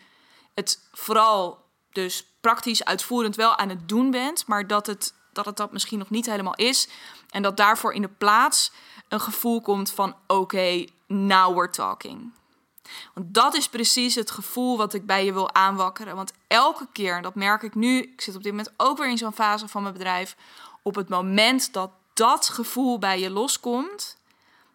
het 0.54 0.88
vooral 0.92 1.64
dus 1.92 2.26
praktisch 2.40 2.84
uitvoerend 2.84 3.36
wel 3.36 3.56
aan 3.56 3.68
het 3.68 3.88
doen 3.88 4.10
bent, 4.10 4.46
maar 4.46 4.66
dat 4.66 4.86
het 4.86 5.14
dat, 5.36 5.44
het 5.44 5.56
dat 5.56 5.72
misschien 5.72 5.98
nog 5.98 6.10
niet 6.10 6.26
helemaal 6.26 6.54
is. 6.54 6.88
En 7.30 7.42
dat 7.42 7.56
daarvoor 7.56 7.92
in 7.92 8.02
de 8.02 8.08
plaats 8.08 8.72
een 9.08 9.20
gevoel 9.20 9.60
komt 9.60 9.90
van 9.90 10.16
oké, 10.26 10.84
now 11.06 11.54
we're 11.54 11.70
talking. 11.70 12.32
Want 13.14 13.34
dat 13.34 13.54
is 13.54 13.68
precies 13.68 14.14
het 14.14 14.30
gevoel 14.30 14.76
wat 14.76 14.94
ik 14.94 15.06
bij 15.06 15.24
je 15.24 15.32
wil 15.32 15.54
aanwakkeren. 15.54 16.16
Want 16.16 16.32
elke 16.46 16.86
keer, 16.92 17.22
dat 17.22 17.34
merk 17.34 17.62
ik 17.62 17.74
nu, 17.74 18.02
ik 18.02 18.20
zit 18.20 18.36
op 18.36 18.42
dit 18.42 18.52
moment 18.52 18.74
ook 18.76 18.98
weer 18.98 19.08
in 19.08 19.18
zo'n 19.18 19.32
fase 19.32 19.68
van 19.68 19.82
mijn 19.82 19.94
bedrijf. 19.94 20.36
Op 20.82 20.94
het 20.94 21.08
moment 21.08 21.72
dat 21.72 21.90
dat 22.14 22.48
gevoel 22.48 22.98
bij 22.98 23.20
je 23.20 23.30
loskomt, 23.30 24.16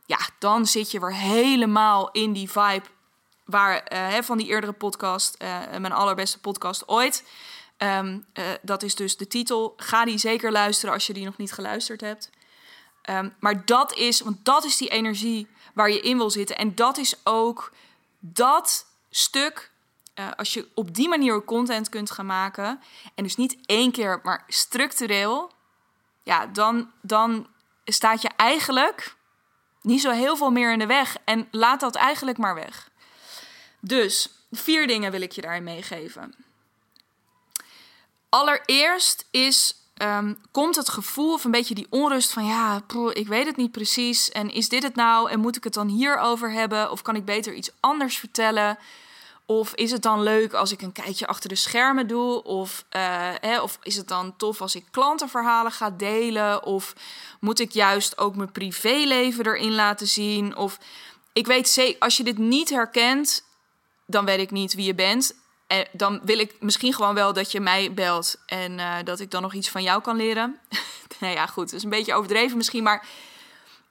ja, 0.05 0.19
dan 0.39 0.65
zit 0.65 0.91
je 0.91 0.99
weer 0.99 1.15
helemaal 1.15 2.11
in 2.11 2.33
die 2.33 2.51
vibe 2.51 2.85
waar, 3.45 3.93
uh, 3.93 4.21
van 4.21 4.37
die 4.37 4.47
eerdere 4.47 4.73
podcast, 4.73 5.35
uh, 5.41 5.57
mijn 5.69 5.91
allerbeste 5.91 6.39
podcast 6.39 6.87
ooit. 6.87 7.23
Um, 7.77 8.25
uh, 8.33 8.45
dat 8.61 8.83
is 8.83 8.95
dus 8.95 9.17
de 9.17 9.27
titel. 9.27 9.73
Ga 9.77 10.05
die 10.05 10.17
zeker 10.17 10.51
luisteren 10.51 10.93
als 10.93 11.07
je 11.07 11.13
die 11.13 11.25
nog 11.25 11.37
niet 11.37 11.51
geluisterd 11.51 12.01
hebt. 12.01 12.29
Um, 13.09 13.33
maar 13.39 13.65
dat 13.65 13.93
is, 13.93 14.21
want 14.21 14.45
dat 14.45 14.63
is 14.63 14.77
die 14.77 14.89
energie 14.89 15.47
waar 15.73 15.91
je 15.91 16.01
in 16.01 16.17
wil 16.17 16.29
zitten. 16.29 16.57
En 16.57 16.75
dat 16.75 16.97
is 16.97 17.15
ook 17.23 17.71
dat 18.21 18.85
stuk 19.09 19.71
eh, 20.13 20.31
als 20.37 20.53
je 20.53 20.67
op 20.73 20.95
die 20.95 21.09
manier 21.09 21.43
content 21.43 21.89
kunt 21.89 22.11
gaan 22.11 22.25
maken, 22.25 22.81
en 23.15 23.23
dus 23.23 23.35
niet 23.35 23.57
één 23.65 23.91
keer, 23.91 24.19
maar 24.23 24.43
structureel, 24.47 25.51
ja, 26.23 26.45
dan, 26.45 26.91
dan 27.01 27.47
staat 27.85 28.21
je 28.21 28.29
eigenlijk 28.35 29.15
niet 29.81 30.01
zo 30.01 30.11
heel 30.11 30.37
veel 30.37 30.51
meer 30.51 30.71
in 30.71 30.79
de 30.79 30.85
weg. 30.85 31.17
En 31.25 31.47
laat 31.51 31.79
dat 31.79 31.95
eigenlijk 31.95 32.37
maar 32.37 32.55
weg. 32.55 32.89
Dus 33.79 34.29
vier 34.51 34.87
dingen 34.87 35.11
wil 35.11 35.21
ik 35.21 35.31
je 35.31 35.41
daarin 35.41 35.63
meegeven. 35.63 36.35
Allereerst 38.29 39.27
is, 39.31 39.75
ehm, 40.01 40.33
komt 40.51 40.75
het 40.75 40.89
gevoel 40.89 41.33
of 41.33 41.43
een 41.43 41.51
beetje 41.51 41.75
die 41.75 41.87
onrust 41.89 42.31
van 42.31 42.45
ja, 42.45 42.81
ik 43.13 43.27
weet 43.27 43.45
het 43.45 43.55
niet 43.55 43.71
precies. 43.71 44.31
En 44.31 44.51
is 44.51 44.69
dit 44.69 44.83
het 44.83 44.95
nou? 44.95 45.29
En 45.29 45.39
moet 45.39 45.55
ik 45.55 45.63
het 45.63 45.73
dan 45.73 45.87
hierover 45.87 46.51
hebben? 46.51 46.91
Of 46.91 47.01
kan 47.01 47.15
ik 47.15 47.25
beter 47.25 47.53
iets 47.53 47.71
anders 47.79 48.17
vertellen? 48.17 48.77
Of 49.45 49.73
is 49.75 49.91
het 49.91 50.01
dan 50.01 50.23
leuk 50.23 50.53
als 50.53 50.71
ik 50.71 50.81
een 50.81 50.91
kijkje 50.91 51.27
achter 51.27 51.49
de 51.49 51.55
schermen 51.55 52.07
doe? 52.07 52.43
Of, 52.43 52.85
uh, 52.91 53.01
hè, 53.39 53.61
of 53.61 53.77
is 53.83 53.95
het 53.95 54.07
dan 54.07 54.33
tof 54.37 54.61
als 54.61 54.75
ik 54.75 54.85
klantenverhalen 54.91 55.71
ga 55.71 55.89
delen? 55.89 56.65
Of 56.65 56.93
moet 57.39 57.59
ik 57.59 57.71
juist 57.71 58.17
ook 58.17 58.35
mijn 58.35 58.51
privéleven 58.51 59.45
erin 59.45 59.75
laten 59.75 60.07
zien? 60.07 60.55
Of 60.55 60.77
ik 61.33 61.47
weet 61.47 61.69
zeker, 61.69 61.99
als 61.99 62.17
je 62.17 62.23
dit 62.23 62.37
niet 62.37 62.69
herkent, 62.69 63.43
dan 64.05 64.25
weet 64.25 64.39
ik 64.39 64.51
niet 64.51 64.73
wie 64.73 64.85
je 64.85 64.95
bent. 64.95 65.35
En 65.71 65.87
dan 65.91 66.21
wil 66.23 66.39
ik 66.39 66.55
misschien 66.59 66.93
gewoon 66.93 67.13
wel 67.13 67.33
dat 67.33 67.51
je 67.51 67.59
mij 67.59 67.93
belt 67.93 68.35
en 68.45 68.71
uh, 68.71 68.95
dat 69.03 69.19
ik 69.19 69.31
dan 69.31 69.41
nog 69.41 69.53
iets 69.53 69.69
van 69.69 69.83
jou 69.83 70.01
kan 70.01 70.15
leren. 70.15 70.59
nou 71.19 71.33
ja, 71.33 71.45
goed, 71.45 71.65
dat 71.65 71.73
is 71.73 71.83
een 71.83 71.89
beetje 71.89 72.13
overdreven 72.13 72.57
misschien, 72.57 72.83
maar 72.83 73.05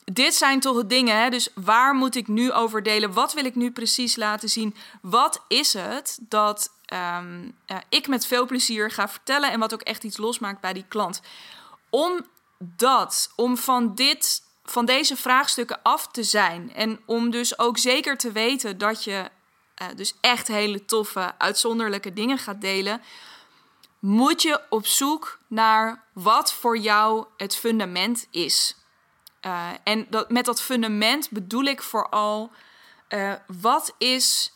dit 0.04 0.34
zijn 0.34 0.60
toch 0.60 0.86
dingen. 0.86 1.22
Hè? 1.22 1.30
Dus 1.30 1.48
waar 1.54 1.94
moet 1.94 2.16
ik 2.16 2.28
nu 2.28 2.52
over 2.52 2.82
delen? 2.82 3.12
Wat 3.12 3.32
wil 3.32 3.44
ik 3.44 3.54
nu 3.54 3.70
precies 3.70 4.16
laten 4.16 4.48
zien? 4.48 4.74
Wat 5.02 5.44
is 5.48 5.72
het 5.72 6.18
dat 6.20 6.70
uh, 6.92 7.18
ik 7.88 8.08
met 8.08 8.26
veel 8.26 8.46
plezier 8.46 8.90
ga 8.90 9.08
vertellen 9.08 9.52
en 9.52 9.60
wat 9.60 9.74
ook 9.74 9.82
echt 9.82 10.04
iets 10.04 10.16
losmaakt 10.16 10.60
bij 10.60 10.72
die 10.72 10.84
klant? 10.88 11.20
Om 11.90 12.26
dat, 12.58 13.32
om 13.36 13.56
van 13.56 13.94
dit, 13.94 14.42
van 14.64 14.84
deze 14.84 15.16
vraagstukken 15.16 15.82
af 15.82 16.06
te 16.06 16.22
zijn 16.22 16.74
en 16.74 17.00
om 17.06 17.30
dus 17.30 17.58
ook 17.58 17.78
zeker 17.78 18.16
te 18.16 18.32
weten 18.32 18.78
dat 18.78 19.04
je 19.04 19.30
uh, 19.82 19.88
dus 19.96 20.14
echt 20.20 20.48
hele 20.48 20.84
toffe, 20.84 21.32
uitzonderlijke 21.38 22.12
dingen 22.12 22.38
gaat 22.38 22.60
delen, 22.60 23.02
moet 23.98 24.42
je 24.42 24.60
op 24.68 24.86
zoek 24.86 25.38
naar 25.46 26.04
wat 26.12 26.52
voor 26.52 26.78
jou 26.78 27.26
het 27.36 27.56
fundament 27.56 28.26
is. 28.30 28.76
Uh, 29.46 29.68
en 29.84 30.06
dat, 30.10 30.30
met 30.30 30.44
dat 30.44 30.62
fundament 30.62 31.30
bedoel 31.30 31.64
ik 31.64 31.82
vooral, 31.82 32.50
uh, 33.08 33.32
wat 33.60 33.94
is 33.98 34.52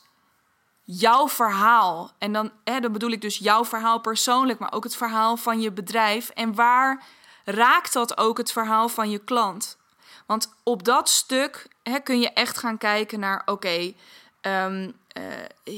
jouw 0.82 1.28
verhaal? 1.28 2.10
En 2.18 2.32
dan, 2.32 2.52
hè, 2.64 2.80
dan 2.80 2.92
bedoel 2.92 3.10
ik 3.10 3.20
dus 3.20 3.38
jouw 3.38 3.64
verhaal 3.64 4.00
persoonlijk, 4.00 4.58
maar 4.58 4.72
ook 4.72 4.84
het 4.84 4.96
verhaal 4.96 5.36
van 5.36 5.60
je 5.60 5.72
bedrijf. 5.72 6.28
En 6.28 6.54
waar 6.54 7.04
raakt 7.44 7.92
dat 7.92 8.18
ook 8.18 8.38
het 8.38 8.52
verhaal 8.52 8.88
van 8.88 9.10
je 9.10 9.18
klant? 9.18 9.76
Want 10.26 10.54
op 10.62 10.84
dat 10.84 11.08
stuk 11.08 11.68
hè, 11.82 11.98
kun 11.98 12.20
je 12.20 12.30
echt 12.32 12.58
gaan 12.58 12.78
kijken 12.78 13.20
naar, 13.20 13.42
oké, 13.44 13.94
um, 14.42 14.94
uh, 15.18 15.24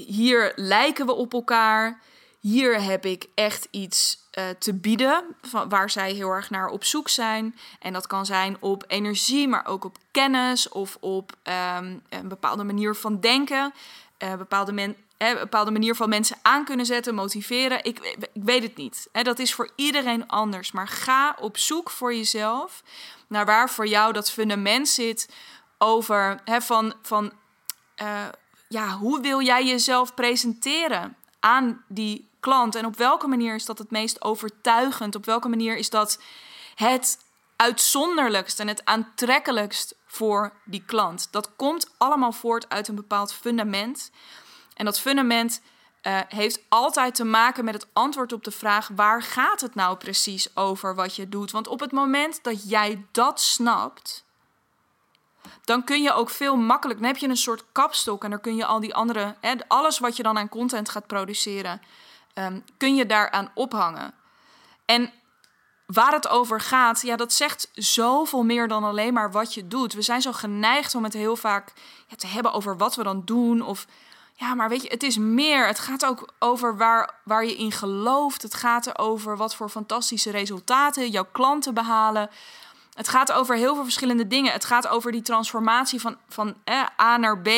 hier 0.07 0.53
lijken 0.55 1.07
we 1.07 1.13
op 1.13 1.33
elkaar. 1.33 2.01
Hier 2.41 2.83
heb 2.83 3.05
ik 3.05 3.27
echt 3.35 3.69
iets 3.71 4.19
uh, 4.39 4.45
te 4.59 4.75
bieden 4.75 5.25
van 5.43 5.69
waar 5.69 5.91
zij 5.91 6.13
heel 6.13 6.31
erg 6.31 6.51
naar 6.51 6.69
op 6.69 6.85
zoek 6.85 7.09
zijn. 7.09 7.57
En 7.81 7.93
dat 7.93 8.07
kan 8.07 8.27
zijn 8.27 8.57
op 8.61 8.85
energie, 8.87 9.49
maar 9.49 9.67
ook 9.67 9.85
op 9.85 9.97
kennis 10.11 10.69
of 10.69 10.97
op 11.01 11.33
um, 11.79 12.03
een 12.09 12.29
bepaalde 12.29 12.65
manier 12.65 12.95
van 12.95 13.21
denken. 13.21 13.73
Een 14.19 14.29
uh, 14.29 14.37
bepaalde, 14.37 14.73
men, 14.73 14.97
eh, 15.17 15.39
bepaalde 15.39 15.71
manier 15.71 15.95
van 15.95 16.09
mensen 16.09 16.37
aan 16.43 16.65
kunnen 16.65 16.87
zetten, 16.87 17.15
motiveren. 17.15 17.85
Ik, 17.85 17.99
ik 18.33 18.43
weet 18.45 18.63
het 18.63 18.77
niet. 18.77 19.09
Dat 19.13 19.39
is 19.39 19.55
voor 19.55 19.71
iedereen 19.77 20.29
anders. 20.29 20.73
Maar 20.73 20.89
ga 20.89 21.37
op 21.41 21.59
zoek 21.59 21.91
voor 21.91 22.15
jezelf 22.15 22.83
naar 23.27 23.45
waar 23.45 23.71
voor 23.71 23.87
jou 23.87 24.13
dat 24.13 24.31
fundament 24.31 24.89
zit 24.89 25.29
over 25.79 26.41
hè, 26.45 26.61
van. 26.61 26.95
van 27.03 27.33
ja, 28.69 28.97
hoe 28.97 29.21
wil 29.21 29.43
jij 29.43 29.65
jezelf 29.65 30.15
presenteren 30.15 31.17
aan 31.41 31.85
die 31.89 32.31
klant? 32.41 32.75
En 32.75 32.87
op 32.87 32.97
welke 32.97 33.27
manier 33.27 33.55
is 33.55 33.65
dat 33.65 33.79
het 33.79 33.91
meest 33.91 34.23
overtuigend? 34.23 35.15
Op 35.15 35.25
welke 35.25 35.49
manier 35.49 35.77
is 35.77 35.91
dat 35.91 36.23
het 36.75 37.19
uitzonderlijkst 37.57 38.61
en 38.61 38.69
het 38.69 38.85
aantrekkelijkst 38.85 39.95
voor 40.07 40.53
die 40.65 40.83
klant? 40.87 41.29
Dat 41.31 41.57
komt 41.57 41.91
allemaal 41.99 42.33
voort 42.33 42.69
uit 42.69 42.89
een 42.89 42.95
bepaald 42.95 43.33
fundament. 43.33 44.11
En 44.75 44.85
dat 44.85 45.01
fundament 45.01 45.61
uh, 46.03 46.21
heeft 46.29 46.61
altijd 46.69 47.15
te 47.15 47.25
maken 47.25 47.65
met 47.65 47.75
het 47.75 47.87
antwoord 47.93 48.33
op 48.33 48.45
de 48.45 48.51
vraag: 48.51 48.89
waar 48.95 49.23
gaat 49.23 49.61
het 49.61 49.75
nou 49.75 49.97
precies 49.97 50.57
over 50.57 50.95
wat 50.95 51.17
je 51.17 51.29
doet? 51.29 51.51
Want 51.51 51.69
op 51.69 51.81
het 51.81 51.93
moment 51.93 52.43
dat 52.43 52.69
jij 52.69 53.07
dat 53.13 53.41
snapt, 53.41 54.25
dan 55.65 55.85
kun 55.85 56.03
je 56.03 56.13
ook 56.13 56.31
veel 56.31 56.57
makkelijk. 56.57 56.99
Dan 56.99 57.09
heb 57.09 57.17
je 57.17 57.29
een 57.29 57.37
soort 57.37 57.65
kapstok 57.73 58.25
en 58.25 58.31
dan 58.31 58.41
kun 58.41 58.57
je 58.57 58.67
al 58.67 58.81
die 58.81 58.95
andere. 58.95 59.35
Hè, 59.41 59.55
alles 59.69 59.99
wat 59.99 60.17
je 60.17 60.23
dan 60.23 60.39
aan 60.39 60.49
content 60.49 60.89
gaat 60.89 61.07
produceren, 61.07 61.83
um, 62.35 62.65
kun 62.77 62.95
je 62.95 63.07
daaraan 63.07 63.51
ophangen. 63.55 64.15
En 64.85 65.13
waar 65.87 66.13
het 66.13 66.29
over 66.29 66.61
gaat, 66.61 67.01
ja, 67.01 67.17
dat 67.17 67.33
zegt 67.33 67.71
zoveel 67.75 68.45
meer 68.45 68.69
dan 68.69 68.85
alleen 68.85 69.13
maar 69.13 69.31
wat 69.31 69.55
je 69.55 69.69
doet. 69.69 69.93
We 69.93 70.03
zijn 70.03 70.23
zo 70.23 70.33
geneigd 70.33 70.95
om 70.95 71.05
het 71.05 71.13
heel 71.13 71.37
vaak 71.37 71.73
ja, 72.07 72.17
te 72.17 72.27
hebben 72.27 72.53
over 72.53 72.77
wat 72.77 72.97
we 72.97 73.03
dan 73.03 73.23
doen. 73.25 73.63
Of 73.63 73.87
ja, 74.35 74.55
maar 74.55 74.69
weet 74.69 74.83
je, 74.83 74.89
het 74.89 75.03
is 75.03 75.19
meer. 75.19 75.67
Het 75.67 75.79
gaat 75.79 76.05
ook 76.05 76.29
over 76.39 76.77
waar, 76.77 77.15
waar 77.25 77.45
je 77.45 77.57
in 77.57 77.73
gelooft. 77.73 78.43
Het 78.43 78.55
gaat 78.55 78.87
erover 78.87 79.37
wat 79.37 79.55
voor 79.55 79.69
fantastische 79.69 80.31
resultaten 80.31 81.11
jouw 81.11 81.29
klanten 81.33 81.75
behalen. 81.75 82.31
Het 82.97 83.09
gaat 83.09 83.33
over 83.33 83.57
heel 83.57 83.75
veel 83.75 83.83
verschillende 83.83 84.27
dingen. 84.27 84.53
Het 84.53 84.65
gaat 84.65 84.89
over 84.89 85.13
die 85.13 85.23
transformatie 85.23 86.01
van, 86.01 86.17
van 86.29 86.55
A 87.01 87.17
naar 87.17 87.39
B. 87.39 87.51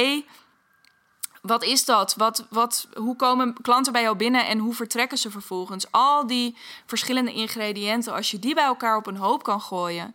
Wat 1.42 1.62
is 1.62 1.84
dat? 1.84 2.14
Wat, 2.14 2.46
wat, 2.50 2.88
hoe 2.94 3.16
komen 3.16 3.62
klanten 3.62 3.92
bij 3.92 4.02
jou 4.02 4.16
binnen 4.16 4.46
en 4.46 4.58
hoe 4.58 4.74
vertrekken 4.74 5.18
ze 5.18 5.30
vervolgens? 5.30 5.90
Al 5.90 6.26
die 6.26 6.56
verschillende 6.86 7.32
ingrediënten, 7.32 8.12
als 8.12 8.30
je 8.30 8.38
die 8.38 8.54
bij 8.54 8.64
elkaar 8.64 8.96
op 8.96 9.06
een 9.06 9.16
hoop 9.16 9.42
kan 9.42 9.60
gooien 9.60 10.14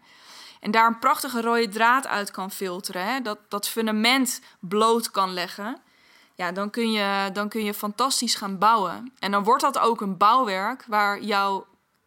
en 0.60 0.72
daar 0.72 0.88
een 0.88 1.00
prachtige 1.00 1.42
rode 1.42 1.70
draad 1.70 2.08
uit 2.08 2.32
kan 2.32 2.52
filteren, 2.52 3.24
dat, 3.24 3.38
dat 3.48 3.68
fundament 3.68 4.42
bloot 4.60 5.12
kan 5.12 5.34
leggen, 5.34 5.82
ja, 6.36 6.52
dan 6.52 6.70
kun, 6.70 6.92
je, 6.92 7.30
dan 7.34 7.50
kun 7.50 7.64
je 7.64 7.74
fantastisch 7.74 8.36
gaan 8.36 8.58
bouwen. 8.58 9.14
En 9.20 9.32
dan 9.32 9.44
wordt 9.44 9.62
dat 9.62 9.80
ook 9.80 10.02
een 10.02 10.18
bouwwerk 10.18 10.86
waar 10.88 11.22
jouw 11.22 11.66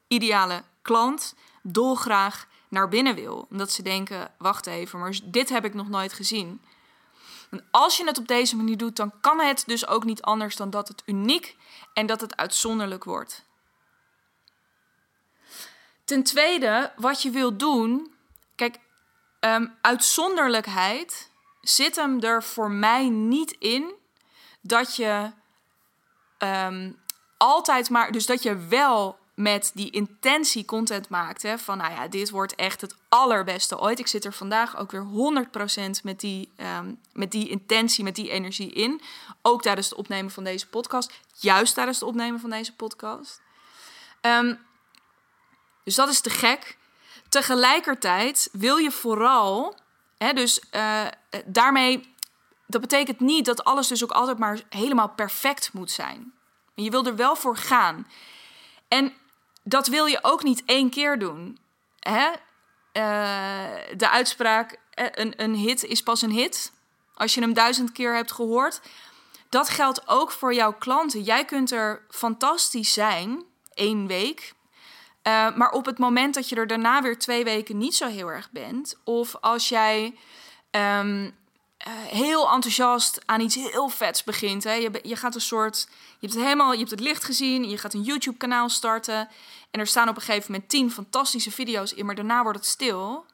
ideale 0.08 0.62
klant 0.82 1.34
dolgraag 1.62 2.46
naar 2.68 2.88
binnen 2.88 3.14
wil. 3.14 3.46
Omdat 3.50 3.72
ze 3.72 3.82
denken: 3.82 4.30
wacht 4.38 4.66
even, 4.66 4.98
maar 4.98 5.18
dit 5.24 5.48
heb 5.48 5.64
ik 5.64 5.74
nog 5.74 5.88
nooit 5.88 6.12
gezien. 6.12 6.60
En 7.50 7.64
als 7.70 7.96
je 7.96 8.04
het 8.04 8.18
op 8.18 8.28
deze 8.28 8.56
manier 8.56 8.76
doet, 8.76 8.96
dan 8.96 9.12
kan 9.20 9.40
het 9.40 9.62
dus 9.66 9.86
ook 9.86 10.04
niet 10.04 10.22
anders 10.22 10.56
dan 10.56 10.70
dat 10.70 10.88
het 10.88 11.02
uniek 11.06 11.56
en 11.92 12.06
dat 12.06 12.20
het 12.20 12.36
uitzonderlijk 12.36 13.04
wordt. 13.04 13.44
Ten 16.04 16.22
tweede, 16.22 16.92
wat 16.96 17.22
je 17.22 17.30
wilt 17.30 17.58
doen. 17.58 18.14
Kijk, 18.54 18.78
um, 19.40 19.74
uitzonderlijkheid 19.80 21.30
zit 21.60 21.96
hem 21.96 22.20
er 22.20 22.42
voor 22.42 22.70
mij 22.70 23.08
niet 23.08 23.50
in 23.50 23.94
dat 24.60 24.96
je 24.96 25.32
um, 26.38 26.98
altijd 27.36 27.90
maar. 27.90 28.12
Dus 28.12 28.26
dat 28.26 28.42
je 28.42 28.56
wel 28.56 29.18
met 29.36 29.70
die 29.74 29.90
intentie 29.90 30.64
content 30.64 31.08
maakt. 31.08 31.42
Hè, 31.42 31.58
van 31.58 31.78
nou 31.78 31.92
ja, 31.92 32.08
dit 32.08 32.30
wordt 32.30 32.54
echt 32.54 32.80
het 32.80 32.96
allerbeste 33.08 33.78
ooit. 33.78 33.98
Ik 33.98 34.06
zit 34.06 34.24
er 34.24 34.32
vandaag 34.32 34.76
ook 34.76 34.90
weer 34.90 35.06
100% 35.06 36.02
met 36.02 36.20
die, 36.20 36.52
um, 36.78 37.00
met 37.12 37.30
die 37.30 37.48
intentie, 37.48 38.04
met 38.04 38.14
die 38.14 38.30
energie 38.30 38.72
in. 38.72 39.00
Ook 39.42 39.62
tijdens 39.62 39.88
het 39.88 39.98
opnemen 39.98 40.30
van 40.30 40.44
deze 40.44 40.68
podcast. 40.68 41.12
Juist 41.34 41.74
tijdens 41.74 42.00
het 42.00 42.08
opnemen 42.08 42.40
van 42.40 42.50
deze 42.50 42.72
podcast. 42.72 43.40
Um, 44.20 44.58
dus 45.84 45.94
dat 45.94 46.08
is 46.08 46.20
te 46.20 46.30
gek. 46.30 46.76
Tegelijkertijd 47.28 48.48
wil 48.52 48.76
je 48.76 48.90
vooral, 48.90 49.76
hè, 50.18 50.32
dus 50.32 50.62
uh, 50.72 51.06
daarmee, 51.44 52.14
dat 52.66 52.80
betekent 52.80 53.20
niet 53.20 53.44
dat 53.44 53.64
alles 53.64 53.88
dus 53.88 54.04
ook 54.04 54.10
altijd 54.10 54.38
maar 54.38 54.60
helemaal 54.68 55.08
perfect 55.08 55.72
moet 55.72 55.90
zijn. 55.90 56.32
Je 56.74 56.90
wil 56.90 57.06
er 57.06 57.16
wel 57.16 57.36
voor 57.36 57.56
gaan. 57.56 58.06
En 58.88 59.12
dat 59.68 59.86
wil 59.86 60.06
je 60.06 60.18
ook 60.22 60.42
niet 60.42 60.62
één 60.64 60.90
keer 60.90 61.18
doen. 61.18 61.58
Hè? 62.00 62.28
Uh, 62.28 63.96
de 63.96 64.08
uitspraak: 64.10 64.78
eh, 64.90 65.06
een, 65.10 65.32
een 65.36 65.54
hit 65.54 65.84
is 65.84 66.02
pas 66.02 66.22
een 66.22 66.30
hit. 66.30 66.72
Als 67.14 67.34
je 67.34 67.40
hem 67.40 67.52
duizend 67.52 67.92
keer 67.92 68.14
hebt 68.14 68.32
gehoord. 68.32 68.80
Dat 69.48 69.68
geldt 69.68 70.08
ook 70.08 70.30
voor 70.30 70.54
jouw 70.54 70.72
klanten. 70.72 71.22
Jij 71.22 71.44
kunt 71.44 71.70
er 71.70 72.02
fantastisch 72.08 72.92
zijn, 72.92 73.44
één 73.74 74.06
week. 74.06 74.54
Uh, 75.22 75.56
maar 75.56 75.70
op 75.70 75.86
het 75.86 75.98
moment 75.98 76.34
dat 76.34 76.48
je 76.48 76.56
er 76.56 76.66
daarna 76.66 77.02
weer 77.02 77.18
twee 77.18 77.44
weken 77.44 77.78
niet 77.78 77.94
zo 77.94 78.06
heel 78.06 78.28
erg 78.28 78.50
bent, 78.50 78.98
of 79.04 79.36
als 79.40 79.68
jij 79.68 80.04
um, 80.04 81.24
eh, 81.24 81.32
heel 81.90 82.50
enthousiast 82.50 83.20
aan 83.26 83.40
iets 83.40 83.54
heel 83.54 83.88
vets 83.88 84.24
begint. 84.24 84.64
Hè. 84.64 84.72
Je, 84.72 85.00
je 85.02 85.16
gaat 85.16 85.34
een 85.34 85.40
soort. 85.40 85.86
Je 85.88 86.26
hebt, 86.26 86.32
het 86.32 86.42
helemaal, 86.42 86.72
je 86.72 86.78
hebt 86.78 86.90
het 86.90 87.00
licht 87.00 87.24
gezien. 87.24 87.68
Je 87.68 87.78
gaat 87.78 87.94
een 87.94 88.02
YouTube-kanaal 88.02 88.68
starten. 88.68 89.28
En 89.70 89.80
er 89.80 89.86
staan 89.86 90.08
op 90.08 90.16
een 90.16 90.22
gegeven 90.22 90.52
moment 90.52 90.70
tien 90.70 90.90
fantastische 90.90 91.50
video's 91.50 91.92
in. 91.92 92.06
Maar 92.06 92.14
daarna 92.14 92.42
wordt 92.42 92.58
het 92.58 92.68
stil. 92.68 93.24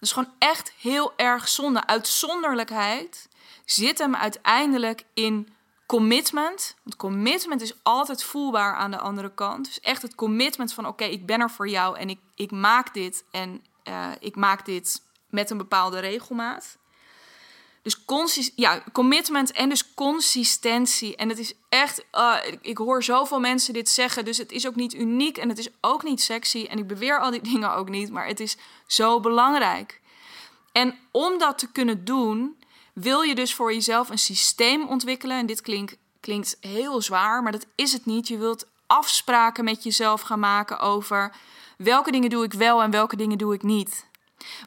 Dus 0.00 0.12
gewoon 0.12 0.32
echt 0.38 0.72
heel 0.80 1.12
erg 1.16 1.48
zonde. 1.48 1.86
Uitzonderlijkheid 1.86 3.28
zit 3.64 3.98
hem 3.98 4.16
uiteindelijk 4.16 5.04
in 5.14 5.54
commitment. 5.86 6.76
Want 6.82 6.96
commitment 6.96 7.60
is 7.60 7.74
altijd 7.82 8.24
voelbaar 8.24 8.76
aan 8.76 8.90
de 8.90 8.98
andere 8.98 9.34
kant. 9.34 9.64
Dus 9.64 9.80
echt 9.80 10.02
het 10.02 10.14
commitment 10.14 10.72
van: 10.72 10.86
oké, 10.86 11.04
ik 11.04 11.26
ben 11.26 11.40
er 11.40 11.50
voor 11.50 11.68
jou 11.68 11.98
en 11.98 12.08
ik, 12.08 12.18
ik 12.34 12.50
maak 12.50 12.94
dit. 12.94 13.24
En 13.30 13.64
uh, 13.88 14.08
ik 14.20 14.36
maak 14.36 14.64
dit 14.64 15.02
met 15.30 15.50
een 15.50 15.58
bepaalde 15.58 15.98
regelmaat. 15.98 16.76
Dus 17.82 18.04
consist 18.04 18.52
ja, 18.56 18.82
commitment 18.92 19.52
en 19.52 19.68
dus 19.68 19.94
consistentie. 19.94 21.16
En 21.16 21.28
het 21.28 21.38
is 21.38 21.54
echt, 21.68 22.04
uh, 22.12 22.36
ik 22.60 22.78
hoor 22.78 23.02
zoveel 23.02 23.40
mensen 23.40 23.74
dit 23.74 23.88
zeggen, 23.88 24.24
dus 24.24 24.38
het 24.38 24.52
is 24.52 24.66
ook 24.66 24.74
niet 24.74 24.94
uniek 24.94 25.36
en 25.36 25.48
het 25.48 25.58
is 25.58 25.68
ook 25.80 26.02
niet 26.02 26.22
sexy. 26.22 26.66
En 26.70 26.78
ik 26.78 26.86
beweer 26.86 27.20
al 27.20 27.30
die 27.30 27.40
dingen 27.52 27.74
ook 27.74 27.88
niet, 27.88 28.10
maar 28.10 28.26
het 28.26 28.40
is 28.40 28.56
zo 28.86 29.20
belangrijk. 29.20 30.00
En 30.72 30.98
om 31.10 31.38
dat 31.38 31.58
te 31.58 31.72
kunnen 31.72 32.04
doen, 32.04 32.56
wil 32.94 33.20
je 33.20 33.34
dus 33.34 33.54
voor 33.54 33.72
jezelf 33.72 34.08
een 34.08 34.18
systeem 34.18 34.88
ontwikkelen. 34.88 35.38
En 35.38 35.46
dit 35.46 35.60
klinkt, 35.60 35.96
klinkt 36.20 36.56
heel 36.60 37.02
zwaar, 37.02 37.42
maar 37.42 37.52
dat 37.52 37.66
is 37.74 37.92
het 37.92 38.06
niet. 38.06 38.28
Je 38.28 38.38
wilt 38.38 38.66
afspraken 38.86 39.64
met 39.64 39.82
jezelf 39.82 40.20
gaan 40.20 40.40
maken 40.40 40.78
over 40.78 41.32
welke 41.76 42.10
dingen 42.10 42.30
doe 42.30 42.44
ik 42.44 42.52
wel 42.52 42.82
en 42.82 42.90
welke 42.90 43.16
dingen 43.16 43.38
doe 43.38 43.54
ik 43.54 43.62
niet. 43.62 44.06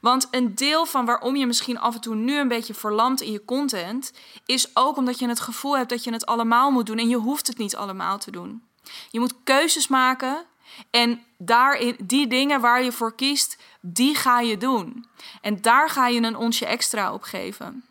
Want 0.01 0.27
een 0.31 0.55
deel 0.55 0.85
van 0.85 1.05
waarom 1.05 1.35
je 1.35 1.47
misschien 1.47 1.79
af 1.79 1.95
en 1.95 2.01
toe 2.01 2.15
nu 2.15 2.37
een 2.37 2.47
beetje 2.47 2.73
verlamt 2.73 3.21
in 3.21 3.31
je 3.31 3.45
content, 3.45 4.13
is 4.45 4.75
ook 4.75 4.97
omdat 4.97 5.19
je 5.19 5.27
het 5.27 5.39
gevoel 5.39 5.77
hebt 5.77 5.89
dat 5.89 6.03
je 6.03 6.11
het 6.11 6.25
allemaal 6.25 6.71
moet 6.71 6.85
doen 6.85 6.97
en 6.97 7.09
je 7.09 7.17
hoeft 7.17 7.47
het 7.47 7.57
niet 7.57 7.75
allemaal 7.75 8.17
te 8.17 8.31
doen. 8.31 8.63
Je 9.09 9.19
moet 9.19 9.33
keuzes 9.43 9.87
maken 9.87 10.45
en 10.89 11.23
daarin, 11.37 11.95
die 12.03 12.27
dingen 12.27 12.61
waar 12.61 12.83
je 12.83 12.91
voor 12.91 13.15
kiest, 13.15 13.57
die 13.81 14.15
ga 14.15 14.39
je 14.39 14.57
doen. 14.57 15.05
En 15.41 15.61
daar 15.61 15.89
ga 15.89 16.07
je 16.07 16.21
een 16.21 16.37
onsje 16.37 16.65
extra 16.65 17.13
op 17.13 17.21
geven. 17.21 17.83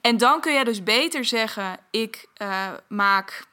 En 0.00 0.16
dan 0.16 0.40
kun 0.40 0.52
je 0.52 0.64
dus 0.64 0.82
beter 0.82 1.24
zeggen: 1.24 1.78
ik 1.90 2.28
uh, 2.42 2.68
maak 2.88 3.48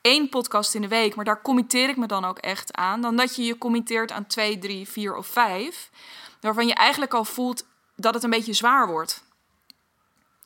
één 0.00 0.28
podcast 0.28 0.74
in 0.74 0.80
de 0.80 0.88
week, 0.88 1.14
maar 1.14 1.24
daar 1.24 1.42
committeer 1.42 1.88
ik 1.88 1.96
me 1.96 2.06
dan 2.06 2.24
ook 2.24 2.38
echt 2.38 2.76
aan, 2.76 3.00
dan 3.00 3.16
dat 3.16 3.36
je 3.36 3.44
je 3.44 3.58
committeert 3.58 4.12
aan 4.12 4.26
twee, 4.26 4.58
drie, 4.58 4.88
vier 4.88 5.16
of 5.16 5.26
vijf 5.26 5.90
waarvan 6.42 6.66
je 6.66 6.74
eigenlijk 6.74 7.14
al 7.14 7.24
voelt 7.24 7.64
dat 7.96 8.14
het 8.14 8.22
een 8.22 8.30
beetje 8.30 8.52
zwaar 8.52 8.86
wordt. 8.86 9.22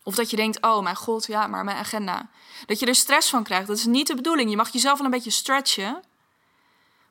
Of 0.02 0.14
dat 0.14 0.30
je 0.30 0.36
denkt, 0.36 0.62
oh 0.62 0.82
mijn 0.82 0.96
god, 0.96 1.26
ja, 1.26 1.46
maar 1.46 1.64
mijn 1.64 1.76
agenda. 1.76 2.28
Dat 2.66 2.78
je 2.78 2.86
er 2.86 2.94
stress 2.94 3.30
van 3.30 3.42
krijgt. 3.42 3.66
Dat 3.66 3.76
is 3.76 3.84
niet 3.84 4.06
de 4.06 4.14
bedoeling. 4.14 4.50
Je 4.50 4.56
mag 4.56 4.68
jezelf 4.68 4.96
wel 4.96 5.06
een 5.06 5.12
beetje 5.12 5.30
stretchen. 5.30 6.02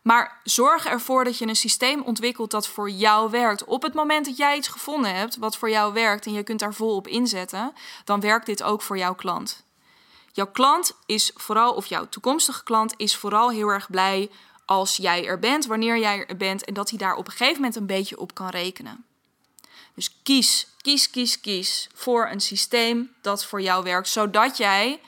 Maar 0.01 0.39
zorg 0.43 0.85
ervoor 0.85 1.23
dat 1.23 1.37
je 1.37 1.47
een 1.47 1.55
systeem 1.55 2.01
ontwikkelt 2.01 2.51
dat 2.51 2.67
voor 2.67 2.89
jou 2.89 3.31
werkt. 3.31 3.63
Op 3.63 3.81
het 3.81 3.93
moment 3.93 4.25
dat 4.25 4.37
jij 4.37 4.57
iets 4.57 4.67
gevonden 4.67 5.15
hebt 5.15 5.37
wat 5.37 5.57
voor 5.57 5.69
jou 5.69 5.93
werkt 5.93 6.25
en 6.25 6.33
je 6.33 6.43
kunt 6.43 6.59
daar 6.59 6.73
vol 6.73 6.95
op 6.95 7.07
inzetten, 7.07 7.73
dan 8.03 8.19
werkt 8.19 8.45
dit 8.45 8.63
ook 8.63 8.81
voor 8.81 8.97
jouw 8.97 9.15
klant. 9.15 9.63
Jouw 10.31 10.51
klant 10.51 10.93
is 11.05 11.31
vooral, 11.35 11.73
of 11.73 11.85
jouw 11.85 12.09
toekomstige 12.09 12.63
klant 12.63 12.93
is 12.97 13.15
vooral 13.15 13.49
heel 13.49 13.67
erg 13.67 13.89
blij 13.89 14.31
als 14.65 14.95
jij 14.95 15.25
er 15.25 15.39
bent, 15.39 15.65
wanneer 15.65 15.97
jij 15.97 16.25
er 16.25 16.37
bent 16.37 16.65
en 16.65 16.73
dat 16.73 16.89
hij 16.89 16.97
daar 16.99 17.15
op 17.15 17.25
een 17.25 17.31
gegeven 17.31 17.55
moment 17.55 17.75
een 17.75 17.85
beetje 17.85 18.19
op 18.19 18.33
kan 18.33 18.49
rekenen. 18.49 19.05
Dus 19.93 20.21
kies, 20.23 20.67
kies, 20.81 21.09
kies, 21.09 21.39
kies 21.39 21.89
voor 21.93 22.29
een 22.31 22.39
systeem 22.39 23.13
dat 23.21 23.45
voor 23.45 23.61
jou 23.61 23.83
werkt, 23.83 24.07
zodat 24.07 24.57
jij, 24.57 24.99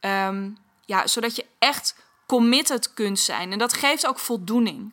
um, 0.00 0.58
ja, 0.84 1.06
zodat 1.06 1.36
je 1.36 1.46
echt 1.58 1.94
committed 2.26 2.94
kunt 2.94 3.18
zijn. 3.18 3.52
En 3.52 3.58
dat 3.58 3.72
geeft 3.72 4.06
ook 4.06 4.18
voldoening. 4.18 4.92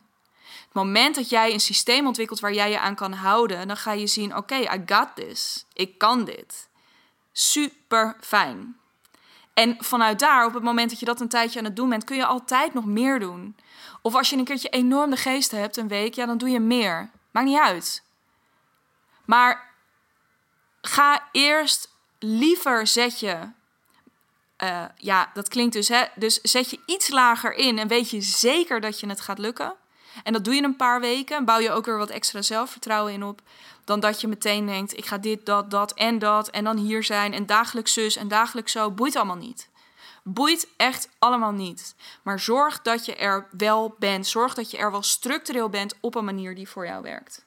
Het 0.64 0.74
moment 0.74 1.16
dat 1.16 1.30
jij 1.30 1.54
een 1.54 1.60
systeem 1.60 2.08
ontwikkelt 2.08 2.40
waar 2.40 2.54
jij 2.54 2.70
je 2.70 2.80
aan 2.80 2.96
kan 2.96 3.14
houden, 3.14 3.68
dan 3.68 3.78
ga 3.78 3.92
je 3.92 4.08
zien: 4.08 4.36
oké, 4.36 4.56
I 4.56 4.84
got 4.86 5.08
this. 5.16 5.66
Ik 5.74 5.98
kan 5.98 6.26
dit. 6.26 6.68
Super 7.32 8.16
fijn. 8.22 8.76
En 9.54 9.76
vanuit 9.80 10.20
daar, 10.20 10.46
op 10.46 10.54
het 10.54 10.64
moment 10.64 10.90
dat 10.90 11.00
je 11.00 11.06
dat 11.06 11.22
een 11.22 11.30
tijdje 11.30 11.60
aan 11.60 11.66
het 11.66 11.76
doen 11.76 11.90
bent, 11.90 12.04
kun 12.04 12.16
je 12.16 12.26
altijd 12.26 12.74
nog 12.74 12.86
meer 12.86 13.20
doen. 13.20 13.56
Of 14.02 14.16
als 14.16 14.30
je 14.30 14.38
een 14.38 14.44
keertje 14.44 14.70
enorm 14.70 15.10
de 15.10 15.18
geest 15.18 15.52
hebt, 15.52 15.78
een 15.78 15.88
week, 15.88 16.14
ja, 16.14 16.26
dan 16.26 16.38
doe 16.38 16.50
je 16.50 16.60
meer. 16.60 17.10
Maakt 17.32 17.48
niet 17.48 17.60
uit. 17.60 18.04
Maar 19.26 19.74
ga 20.82 21.28
eerst 21.32 21.90
liever 22.20 22.88
zet 22.88 23.20
je. 23.20 23.38
Uh, 24.64 24.86
ja, 24.96 25.32
dat 25.34 25.48
klinkt 25.48 25.74
dus, 25.74 25.88
hè. 25.88 26.04
Dus 26.16 26.42
zet 26.42 26.70
je 26.70 26.80
iets 26.86 27.10
lager 27.10 27.54
in 27.54 27.80
en 27.80 27.88
weet 27.88 28.10
je 28.10 28.22
zeker 28.22 28.82
dat 28.82 29.00
je 29.00 29.08
het 29.08 29.22
gaat 29.22 29.40
lukken. 29.40 29.76
En 30.24 30.34
dat 30.34 30.44
doe 30.44 30.56
je 30.56 30.64
een 30.64 30.76
paar 30.76 31.00
weken. 31.00 31.46
Bouw 31.46 31.60
je 31.60 31.72
ook 31.72 31.86
weer 31.86 31.98
wat 31.98 32.10
extra 32.10 32.42
zelfvertrouwen 32.42 33.14
in 33.14 33.24
op. 33.24 33.42
Dan 33.86 34.00
dat 34.00 34.22
je 34.22 34.28
meteen 34.28 34.66
denkt: 34.66 34.98
ik 34.98 35.06
ga 35.06 35.18
dit, 35.18 35.46
dat, 35.46 35.72
dat 35.72 35.94
en 35.94 36.20
dat. 36.20 36.50
En 36.50 36.64
dan 36.64 36.78
hier 36.78 37.04
zijn. 37.04 37.34
En 37.34 37.46
dagelijks 37.46 37.94
zus 37.94 38.16
en 38.16 38.28
dagelijks 38.28 38.72
zo. 38.72 38.92
Boeit 38.92 39.16
allemaal 39.16 39.36
niet. 39.36 39.70
Boeit 40.24 40.68
echt 40.78 41.10
allemaal 41.20 41.52
niet. 41.52 41.96
Maar 42.22 42.40
zorg 42.40 42.82
dat 42.82 43.06
je 43.06 43.16
er 43.16 43.48
wel 43.52 43.96
bent. 44.00 44.28
Zorg 44.28 44.54
dat 44.54 44.72
je 44.72 44.78
er 44.78 44.92
wel 44.92 45.04
structureel 45.04 45.70
bent 45.70 45.96
op 46.00 46.16
een 46.16 46.26
manier 46.26 46.56
die 46.56 46.70
voor 46.70 46.86
jou 46.86 47.02
werkt. 47.02 47.46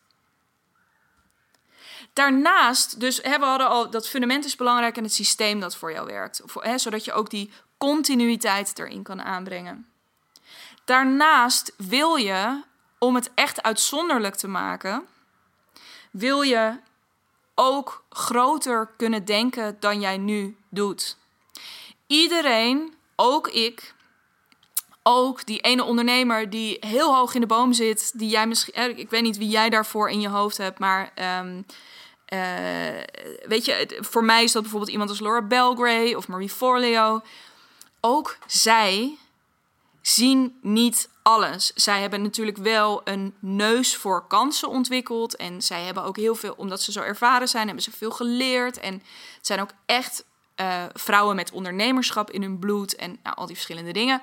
Daarnaast, 2.12 3.00
dus 3.00 3.20
we 3.20 3.28
hadden 3.28 3.68
al 3.68 3.90
dat 3.90 4.08
fundament 4.08 4.44
is 4.44 4.56
belangrijk 4.56 4.96
en 4.96 5.02
het 5.02 5.14
systeem 5.14 5.60
dat 5.60 5.76
voor 5.76 5.92
jou 5.92 6.06
werkt. 6.06 6.42
Hè, 6.54 6.78
zodat 6.78 7.04
je 7.04 7.12
ook 7.12 7.30
die 7.30 7.52
continuïteit 7.78 8.78
erin 8.78 9.02
kan 9.02 9.22
aanbrengen. 9.22 9.88
Daarnaast 10.84 11.74
wil 11.76 12.14
je, 12.14 12.62
om 12.98 13.14
het 13.14 13.30
echt 13.34 13.62
uitzonderlijk 13.62 14.34
te 14.34 14.48
maken, 14.48 15.06
wil 16.10 16.42
je 16.42 16.78
ook 17.54 18.04
groter 18.08 18.90
kunnen 18.96 19.24
denken 19.24 19.76
dan 19.80 20.00
jij 20.00 20.18
nu 20.18 20.56
doet. 20.68 21.16
Iedereen, 22.06 22.94
ook 23.16 23.48
ik, 23.48 23.94
ook 25.02 25.46
die 25.46 25.60
ene 25.60 25.84
ondernemer 25.84 26.50
die 26.50 26.76
heel 26.80 27.14
hoog 27.14 27.34
in 27.34 27.40
de 27.40 27.46
boom 27.46 27.72
zit, 27.72 28.18
die 28.18 28.28
jij 28.28 28.46
misschien, 28.46 28.74
eh, 28.74 28.98
ik 28.98 29.10
weet 29.10 29.22
niet 29.22 29.38
wie 29.38 29.48
jij 29.48 29.70
daarvoor 29.70 30.10
in 30.10 30.20
je 30.20 30.28
hoofd 30.28 30.56
hebt, 30.56 30.78
maar 30.78 31.12
um, 31.40 31.66
uh, 32.28 32.38
weet 33.46 33.64
je, 33.64 33.98
voor 34.00 34.24
mij 34.24 34.44
is 34.44 34.52
dat 34.52 34.62
bijvoorbeeld 34.62 34.92
iemand 34.92 35.10
als 35.10 35.20
Laura 35.20 35.42
Belgray 35.42 36.14
of 36.14 36.28
Marie 36.28 36.50
Forleo. 36.50 37.22
Ook 38.00 38.38
zij 38.46 39.16
zien 40.02 40.58
niet 40.62 41.08
alles. 41.22 41.72
Zij 41.74 42.00
hebben 42.00 42.22
natuurlijk 42.22 42.56
wel 42.56 43.00
een 43.04 43.34
neus 43.38 43.96
voor 43.96 44.26
kansen 44.26 44.68
ontwikkeld. 44.68 45.36
En 45.36 45.62
zij 45.62 45.82
hebben 45.82 46.04
ook 46.04 46.16
heel 46.16 46.34
veel, 46.34 46.54
omdat 46.56 46.82
ze 46.82 46.92
zo 46.92 47.00
ervaren 47.00 47.48
zijn, 47.48 47.66
hebben 47.66 47.84
ze 47.84 47.90
veel 47.90 48.10
geleerd. 48.10 48.78
En 48.78 48.92
het 49.36 49.46
zijn 49.46 49.60
ook 49.60 49.70
echt 49.86 50.24
uh, 50.60 50.84
vrouwen 50.92 51.36
met 51.36 51.52
ondernemerschap 51.52 52.30
in 52.30 52.42
hun 52.42 52.58
bloed 52.58 52.94
en 52.96 53.18
nou, 53.22 53.36
al 53.36 53.46
die 53.46 53.54
verschillende 53.54 53.92
dingen. 53.92 54.22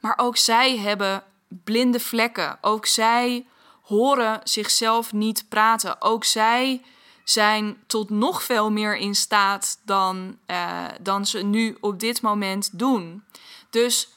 Maar 0.00 0.14
ook 0.16 0.36
zij 0.36 0.78
hebben 0.78 1.24
blinde 1.48 2.00
vlekken. 2.00 2.58
Ook 2.60 2.86
zij 2.86 3.46
horen 3.82 4.40
zichzelf 4.44 5.12
niet 5.12 5.44
praten. 5.48 6.02
Ook 6.02 6.24
zij 6.24 6.82
zijn 7.24 7.82
tot 7.86 8.10
nog 8.10 8.42
veel 8.42 8.70
meer 8.70 8.96
in 8.96 9.14
staat 9.14 9.80
dan, 9.84 10.38
uh, 10.46 10.84
dan 11.00 11.26
ze 11.26 11.38
nu 11.38 11.76
op 11.80 12.00
dit 12.00 12.22
moment 12.22 12.78
doen. 12.78 13.24
Dus 13.70 14.08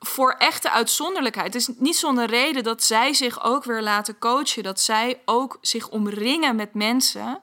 voor 0.00 0.34
echte 0.38 0.70
uitzonderlijkheid. 0.70 1.54
Het 1.54 1.62
is 1.62 1.70
niet 1.76 1.96
zonder 1.96 2.26
reden 2.26 2.62
dat 2.62 2.82
zij 2.82 3.14
zich 3.14 3.44
ook 3.44 3.64
weer 3.64 3.82
laten 3.82 4.18
coachen. 4.18 4.62
Dat 4.62 4.80
zij 4.80 5.20
ook 5.24 5.58
zich 5.60 5.88
omringen 5.88 6.56
met 6.56 6.74
mensen 6.74 7.40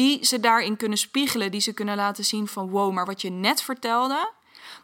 die 0.00 0.24
ze 0.26 0.40
daarin 0.40 0.76
kunnen 0.76 0.98
spiegelen. 0.98 1.50
Die 1.50 1.60
ze 1.60 1.72
kunnen 1.72 1.96
laten 1.96 2.24
zien 2.24 2.46
van 2.46 2.70
wow, 2.70 2.92
maar 2.92 3.06
wat 3.06 3.20
je 3.20 3.30
net 3.30 3.62
vertelde. 3.62 4.30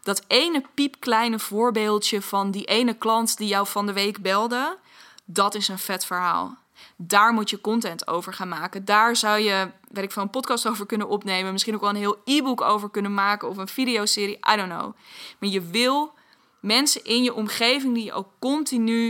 Dat 0.03 0.23
ene 0.27 0.63
piepkleine 0.73 1.39
voorbeeldje 1.39 2.21
van 2.21 2.51
die 2.51 2.65
ene 2.65 2.93
klant 2.93 3.37
die 3.37 3.47
jou 3.47 3.67
van 3.67 3.85
de 3.85 3.93
week 3.93 4.21
belde. 4.21 4.77
Dat 5.25 5.55
is 5.55 5.67
een 5.67 5.79
vet 5.79 6.05
verhaal. 6.05 6.57
Daar 6.95 7.33
moet 7.33 7.49
je 7.49 7.61
content 7.61 8.07
over 8.07 8.33
gaan 8.33 8.47
maken. 8.47 8.85
Daar 8.85 9.15
zou 9.15 9.39
je, 9.39 9.71
weet 9.89 10.03
ik 10.03 10.11
van 10.11 10.23
een 10.23 10.29
podcast 10.29 10.67
over 10.67 10.85
kunnen 10.85 11.07
opnemen. 11.07 11.51
Misschien 11.51 11.75
ook 11.75 11.81
wel 11.81 11.89
een 11.89 11.95
heel 11.95 12.21
e-book 12.25 12.61
over 12.61 12.89
kunnen 12.89 13.13
maken. 13.13 13.49
Of 13.49 13.57
een 13.57 13.67
videoserie. 13.67 14.39
I 14.53 14.55
don't 14.55 14.69
know. 14.69 14.93
Maar 15.39 15.49
je 15.49 15.61
wil 15.61 16.13
mensen 16.59 17.03
in 17.03 17.23
je 17.23 17.33
omgeving 17.33 17.93
die 17.93 18.03
je 18.03 18.13
ook 18.13 18.29
continu. 18.39 19.09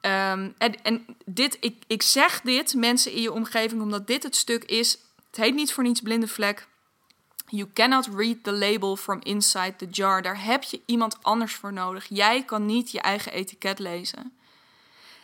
Um, 0.00 0.54
en, 0.58 0.82
en 0.82 1.06
dit, 1.24 1.56
ik, 1.60 1.82
ik 1.86 2.02
zeg 2.02 2.40
dit, 2.40 2.74
mensen 2.74 3.12
in 3.12 3.22
je 3.22 3.32
omgeving, 3.32 3.82
omdat 3.82 4.06
dit 4.06 4.22
het 4.22 4.36
stuk 4.36 4.64
is. 4.64 4.98
Het 5.34 5.44
heet 5.44 5.54
niet 5.54 5.72
voor 5.72 5.84
niets 5.84 6.00
blinde 6.00 6.28
vlek. 6.28 6.66
You 7.46 7.70
cannot 7.72 8.08
read 8.16 8.36
the 8.42 8.52
label 8.52 8.96
from 8.96 9.20
inside 9.22 9.76
the 9.76 9.86
jar. 9.90 10.22
Daar 10.22 10.44
heb 10.44 10.62
je 10.62 10.80
iemand 10.86 11.22
anders 11.22 11.54
voor 11.54 11.72
nodig. 11.72 12.06
Jij 12.08 12.44
kan 12.44 12.66
niet 12.66 12.90
je 12.90 13.00
eigen 13.00 13.32
etiket 13.32 13.78
lezen. 13.78 14.32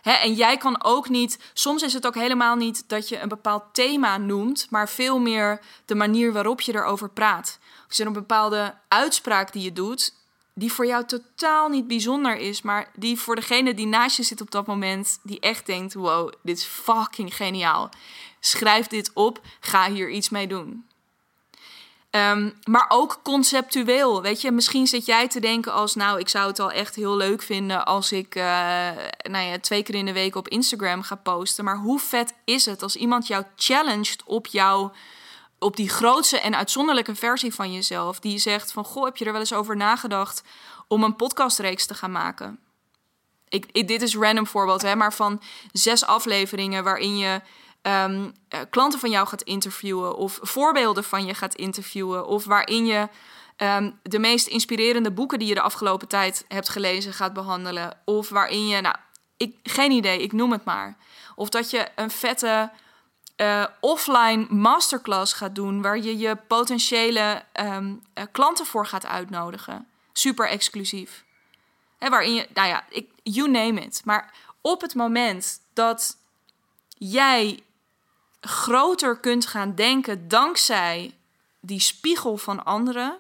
En 0.03 0.35
jij 0.35 0.57
kan 0.57 0.85
ook 0.85 1.09
niet, 1.09 1.39
soms 1.53 1.83
is 1.83 1.93
het 1.93 2.07
ook 2.07 2.15
helemaal 2.15 2.57
niet 2.57 2.89
dat 2.89 3.09
je 3.09 3.19
een 3.19 3.29
bepaald 3.29 3.65
thema 3.73 4.17
noemt, 4.17 4.67
maar 4.71 4.89
veel 4.89 5.19
meer 5.19 5.61
de 5.85 5.95
manier 5.95 6.33
waarop 6.33 6.61
je 6.61 6.75
erover 6.75 7.11
praat. 7.11 7.59
Of 7.89 7.99
er 7.99 8.07
een 8.07 8.13
bepaalde 8.13 8.75
uitspraak 8.89 9.53
die 9.53 9.63
je 9.63 9.73
doet, 9.73 10.15
die 10.61 10.73
voor 10.73 10.87
jou 10.87 11.05
totaal 11.05 11.69
niet 11.69 11.87
bijzonder 11.87 12.37
is, 12.37 12.63
maar 12.63 12.91
die 12.95 13.19
voor 13.19 13.35
degene 13.35 13.75
die 13.75 13.87
naast 13.87 14.17
je 14.17 14.23
zit 14.23 14.41
op 14.41 14.51
dat 14.51 14.67
moment, 14.67 15.19
die 15.23 15.41
echt 15.41 15.67
denkt: 15.67 15.95
wow, 15.95 16.33
dit 16.43 16.59
is 16.59 16.65
fucking 16.65 17.35
geniaal. 17.35 17.89
Schrijf 18.41 18.87
dit 18.87 19.11
op, 19.15 19.41
ga 19.61 19.91
hier 19.91 20.11
iets 20.11 20.29
mee 20.29 20.47
doen. 20.47 20.85
Ehm, 22.11 22.51
maar 22.65 22.87
ook 22.89 23.21
conceptueel. 23.23 24.23
Weet 24.23 24.41
je, 24.41 24.51
misschien 24.51 24.87
zit 24.87 25.07
jij 25.07 25.29
te 25.29 25.41
denken 25.41 25.73
als, 25.73 25.95
nou, 25.95 26.19
ik 26.19 26.29
zou 26.29 26.49
het 26.49 26.59
al 26.59 26.71
echt 26.71 26.95
heel 26.95 27.17
leuk 27.17 27.43
vinden 27.43 27.87
als 27.87 28.13
ik 28.13 28.35
uh, 28.35 28.43
nou 29.23 29.45
ja, 29.45 29.59
twee 29.61 29.83
keer 29.83 29.95
in 29.95 30.07
de 30.07 30.13
week 30.13 30.35
op 30.35 30.49
Instagram 30.49 31.03
ga 31.03 31.15
posten. 31.15 31.65
Maar 31.65 31.77
hoe 31.77 31.99
vet 31.99 32.35
is 32.45 32.67
het 32.67 32.83
als 32.83 32.97
iemand 32.97 33.27
jou 33.27 33.45
challenged 33.57 34.23
op 34.25 34.47
jou, 34.47 34.91
op 35.61 35.77
die 35.77 35.89
grootste 35.89 36.41
en 36.41 36.57
uitzonderlijke 36.57 37.15
versie 37.15 37.55
van 37.55 37.73
jezelf, 37.73 38.21
die 38.21 38.39
zegt 38.39 38.73
van, 38.73 38.85
goh, 38.85 39.05
heb 39.05 39.17
je 39.17 39.25
er 39.25 39.33
wel 39.33 39.41
eens 39.41 39.53
over 39.53 39.77
nagedacht 39.77 40.43
om 40.89 41.05
een 41.05 41.17
podcastreeks 41.17 41.87
te 41.87 41.95
gaan 41.95 42.13
maken? 42.13 42.59
Ik, 43.49 43.89
dit 43.89 44.03
is 44.03 44.17
random 44.17 44.47
voorbeeld, 44.47 44.83
hè, 44.83 44.97
maar 44.97 45.13
van 45.13 45.43
zes 45.73 46.05
afleveringen 46.05 46.85
waarin 46.85 47.19
je 47.19 47.41
um, 47.83 48.33
klanten 48.71 49.01
van 49.01 49.11
jou 49.11 49.27
gaat 49.27 49.43
interviewen 49.43 50.17
of 50.17 50.39
voorbeelden 50.43 51.05
van 51.05 51.27
je 51.27 51.35
gaat 51.35 51.55
interviewen 51.55 52.27
of 52.27 52.45
waarin 52.45 52.87
je 52.87 53.09
um, 53.57 53.99
de 54.03 54.19
meest 54.19 54.47
inspirerende 54.47 55.13
boeken 55.13 55.39
die 55.39 55.49
je 55.49 55.55
de 55.55 55.61
afgelopen 55.61 56.09
tijd 56.09 56.45
hebt 56.49 56.69
gelezen 56.69 57.13
gaat 57.13 57.33
behandelen 57.33 57.99
of 58.05 58.29
waarin 58.29 58.69
je, 58.69 58.81
nou, 58.81 58.97
ik, 59.37 59.57
geen 59.63 59.91
idee, 59.91 60.23
ik 60.23 60.33
noem 60.33 60.53
het 60.53 60.65
maar. 60.65 60.97
Of 61.35 61.49
dat 61.49 61.71
je 61.71 61.89
een 61.95 62.11
vette 62.11 62.71
uh, 63.41 63.65
offline 63.81 64.47
masterclass 64.49 65.33
gaat 65.33 65.55
doen 65.55 65.83
waar 65.83 65.99
je 65.99 66.19
je 66.19 66.37
potentiële 66.37 67.43
um, 67.61 68.03
klanten 68.33 68.67
voor 68.67 68.87
gaat 68.87 69.07
uitnodigen. 69.07 69.87
Super 70.13 70.49
exclusief. 70.49 71.25
He, 71.99 72.09
waarin 72.09 72.35
je, 72.35 72.49
nou 72.55 72.69
ja, 72.69 72.85
ik, 72.89 73.11
you 73.23 73.51
name 73.51 73.81
it. 73.81 74.03
Maar 74.05 74.33
op 74.61 74.81
het 74.81 74.95
moment 74.95 75.61
dat 75.73 76.17
jij 76.99 77.63
groter 78.41 79.19
kunt 79.19 79.47
gaan 79.47 79.75
denken 79.75 80.29
dankzij 80.29 81.15
die 81.61 81.81
spiegel 81.81 82.37
van 82.37 82.65
anderen, 82.65 83.19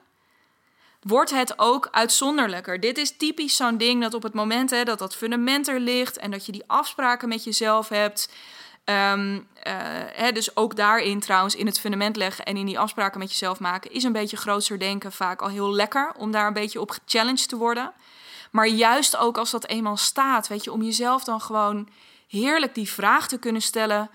wordt 1.00 1.30
het 1.30 1.58
ook 1.58 1.88
uitzonderlijker. 1.90 2.80
Dit 2.80 2.98
is 2.98 3.16
typisch 3.16 3.56
zo'n 3.56 3.76
ding 3.76 4.02
dat 4.02 4.14
op 4.14 4.22
het 4.22 4.34
moment 4.34 4.70
hè, 4.70 4.82
dat 4.82 4.98
dat 4.98 5.16
fundament 5.16 5.68
er 5.68 5.80
ligt 5.80 6.16
en 6.16 6.30
dat 6.30 6.46
je 6.46 6.52
die 6.52 6.64
afspraken 6.66 7.28
met 7.28 7.44
jezelf 7.44 7.88
hebt. 7.88 8.32
Um, 8.90 9.46
hè, 10.12 10.32
dus 10.32 10.56
ook 10.56 10.76
daarin 10.76 11.20
trouwens, 11.20 11.54
in 11.54 11.66
het 11.66 11.80
fundament 11.80 12.16
leggen 12.16 12.44
en 12.44 12.56
in 12.56 12.66
die 12.66 12.78
afspraken 12.78 13.18
met 13.18 13.30
jezelf 13.30 13.60
maken, 13.60 13.92
is 13.92 14.04
een 14.04 14.12
beetje 14.12 14.36
groter 14.36 14.78
denken 14.78 15.12
vaak 15.12 15.42
al 15.42 15.48
heel 15.48 15.72
lekker 15.72 16.12
om 16.16 16.30
daar 16.30 16.46
een 16.46 16.52
beetje 16.52 16.80
op 16.80 16.90
gechallenged 16.90 17.48
te 17.48 17.56
worden. 17.56 17.92
Maar 18.50 18.68
juist 18.68 19.16
ook 19.16 19.38
als 19.38 19.50
dat 19.50 19.66
eenmaal 19.66 19.96
staat, 19.96 20.48
weet 20.48 20.64
je, 20.64 20.72
om 20.72 20.82
jezelf 20.82 21.24
dan 21.24 21.40
gewoon 21.40 21.88
heerlijk 22.28 22.74
die 22.74 22.90
vraag 22.90 23.28
te 23.28 23.38
kunnen 23.38 23.62
stellen 23.62 24.10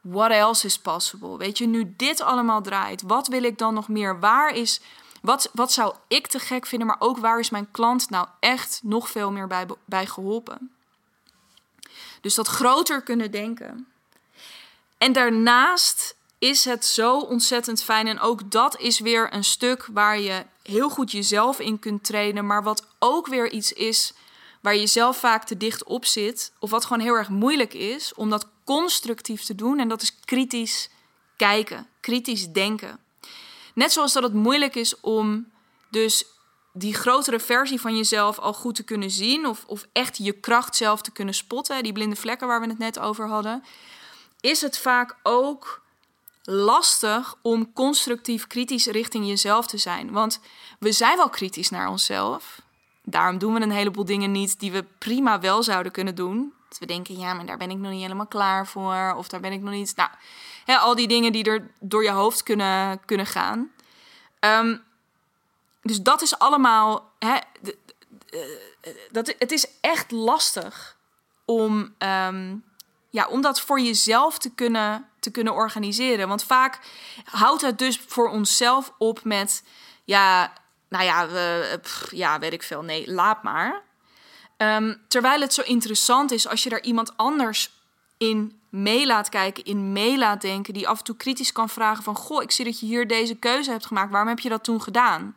what 0.00 0.30
else 0.30 0.66
is 0.66 0.78
possible? 0.78 1.36
Weet 1.36 1.58
je, 1.58 1.66
nu 1.66 1.94
dit 1.96 2.20
allemaal 2.20 2.62
draait, 2.62 3.02
wat 3.02 3.28
wil 3.28 3.42
ik 3.42 3.58
dan 3.58 3.74
nog 3.74 3.88
meer? 3.88 4.20
Waar 4.20 4.54
is, 4.54 4.80
wat, 5.22 5.50
wat 5.52 5.72
zou 5.72 5.94
ik 6.08 6.26
te 6.26 6.38
gek 6.38 6.66
vinden, 6.66 6.88
maar 6.88 6.96
ook 6.98 7.18
waar 7.18 7.38
is 7.38 7.50
mijn 7.50 7.70
klant 7.70 8.10
nou 8.10 8.26
echt 8.40 8.80
nog 8.82 9.10
veel 9.10 9.32
meer 9.32 9.46
bij, 9.46 9.66
bij 9.84 10.06
geholpen? 10.06 10.72
Dus 12.20 12.34
dat 12.34 12.48
groter 12.48 13.02
kunnen 13.02 13.30
denken. 13.30 13.86
En 14.98 15.12
daarnaast 15.12 16.16
is 16.38 16.64
het 16.64 16.84
zo 16.84 17.18
ontzettend 17.18 17.82
fijn. 17.82 18.06
En 18.06 18.20
ook 18.20 18.50
dat 18.50 18.80
is 18.80 19.00
weer 19.00 19.34
een 19.34 19.44
stuk 19.44 19.88
waar 19.92 20.20
je 20.20 20.46
heel 20.62 20.90
goed 20.90 21.12
jezelf 21.12 21.60
in 21.60 21.78
kunt 21.78 22.04
trainen. 22.04 22.46
Maar 22.46 22.62
wat 22.62 22.86
ook 22.98 23.26
weer 23.26 23.50
iets 23.50 23.72
is 23.72 24.12
waar 24.60 24.76
je 24.76 24.86
zelf 24.86 25.16
vaak 25.18 25.44
te 25.44 25.56
dicht 25.56 25.84
op 25.84 26.04
zit. 26.04 26.52
Of 26.58 26.70
wat 26.70 26.84
gewoon 26.84 27.02
heel 27.02 27.14
erg 27.14 27.28
moeilijk 27.28 27.74
is 27.74 28.14
om 28.14 28.30
dat 28.30 28.48
constructief 28.64 29.44
te 29.44 29.54
doen. 29.54 29.78
En 29.78 29.88
dat 29.88 30.02
is 30.02 30.16
kritisch 30.24 30.90
kijken, 31.36 31.86
kritisch 32.00 32.52
denken. 32.52 32.98
Net 33.74 33.92
zoals 33.92 34.12
dat 34.12 34.22
het 34.22 34.34
moeilijk 34.34 34.74
is 34.74 35.00
om 35.00 35.50
dus 35.90 36.24
die 36.72 36.94
grotere 36.94 37.40
versie 37.40 37.80
van 37.80 37.96
jezelf 37.96 38.38
al 38.38 38.52
goed 38.52 38.74
te 38.74 38.82
kunnen 38.82 39.10
zien. 39.10 39.46
Of, 39.46 39.64
of 39.66 39.86
echt 39.92 40.16
je 40.16 40.32
kracht 40.32 40.76
zelf 40.76 41.02
te 41.02 41.10
kunnen 41.10 41.34
spotten. 41.34 41.82
Die 41.82 41.92
blinde 41.92 42.16
vlekken 42.16 42.46
waar 42.46 42.60
we 42.60 42.66
het 42.66 42.78
net 42.78 42.98
over 42.98 43.28
hadden. 43.28 43.64
Is 44.40 44.60
het 44.60 44.78
vaak 44.78 45.16
ook 45.22 45.82
lastig 46.50 47.34
om 47.42 47.72
constructief 47.72 48.46
kritisch 48.46 48.86
richting 48.86 49.26
jezelf 49.26 49.66
te 49.66 49.78
zijn. 49.78 50.12
Want 50.12 50.40
we 50.78 50.92
zijn 50.92 51.16
wel 51.16 51.28
kritisch 51.28 51.70
naar 51.70 51.88
onszelf. 51.88 52.60
Daarom 53.02 53.38
doen 53.38 53.54
we 53.54 53.60
een 53.60 53.70
heleboel 53.70 54.04
dingen 54.04 54.32
niet 54.32 54.60
die 54.60 54.72
we 54.72 54.84
prima 54.98 55.40
wel 55.40 55.62
zouden 55.62 55.92
kunnen 55.92 56.14
doen. 56.14 56.52
Dat 56.68 56.78
we 56.78 56.86
denken, 56.86 57.18
ja, 57.18 57.34
maar 57.34 57.46
daar 57.46 57.56
ben 57.56 57.70
ik 57.70 57.76
nog 57.76 57.92
niet 57.92 58.02
helemaal 58.02 58.26
klaar 58.26 58.66
voor. 58.66 59.14
Of 59.16 59.28
daar 59.28 59.40
ben 59.40 59.52
ik 59.52 59.60
nog 59.60 59.72
niet. 59.72 59.96
Nou, 59.96 60.10
hè, 60.64 60.76
al 60.76 60.94
die 60.94 61.08
dingen 61.08 61.32
die 61.32 61.44
er 61.44 61.70
door 61.80 62.02
je 62.02 62.10
hoofd 62.10 62.42
kunnen, 62.42 63.04
kunnen 63.04 63.26
gaan. 63.26 63.70
Ehm, 64.38 64.76
dus 65.82 66.00
dat 66.00 66.22
is 66.22 66.38
allemaal. 66.38 67.12
Hè, 67.18 67.38
dat, 69.10 69.34
het 69.38 69.52
is 69.52 69.66
echt 69.80 70.10
lastig 70.10 70.96
om, 71.44 71.94
um, 71.98 72.64
ja, 73.10 73.26
om 73.26 73.40
dat 73.40 73.60
voor 73.60 73.80
jezelf 73.80 74.38
te 74.38 74.50
kunnen, 74.54 75.08
te 75.20 75.30
kunnen 75.30 75.54
organiseren. 75.54 76.28
Want 76.28 76.44
vaak 76.44 76.78
houdt 77.24 77.62
het 77.62 77.78
dus 77.78 78.00
voor 78.06 78.28
onszelf 78.28 78.92
op 78.98 79.24
met. 79.24 79.62
Ja, 80.04 80.52
nou 80.88 81.04
ja, 81.04 81.28
ja, 82.10 82.38
weet 82.38 82.52
ik 82.52 82.62
veel. 82.62 82.82
Nee, 82.82 83.10
laat 83.10 83.42
maar. 83.42 83.82
Ehm, 84.56 84.94
terwijl 85.08 85.40
het 85.40 85.54
zo 85.54 85.62
interessant 85.62 86.30
is 86.30 86.48
als 86.48 86.62
je 86.62 86.68
daar 86.68 86.82
iemand 86.82 87.16
anders 87.16 87.70
in 88.16 88.60
mee 88.68 89.06
laat 89.06 89.28
kijken, 89.28 89.64
in 89.64 89.92
mee 89.92 90.18
laat 90.18 90.40
denken, 90.40 90.74
die 90.74 90.88
af 90.88 90.98
en 90.98 91.04
toe 91.04 91.16
kritisch 91.16 91.52
kan 91.52 91.68
vragen 91.68 92.04
van, 92.04 92.14
goh, 92.14 92.42
ik 92.42 92.50
zie 92.50 92.64
dat 92.64 92.80
je 92.80 92.86
hier 92.86 93.06
deze 93.06 93.34
keuze 93.34 93.70
hebt 93.70 93.86
gemaakt, 93.86 94.10
waarom 94.10 94.28
heb 94.28 94.38
je 94.38 94.48
dat 94.48 94.64
toen 94.64 94.82
gedaan? 94.82 95.34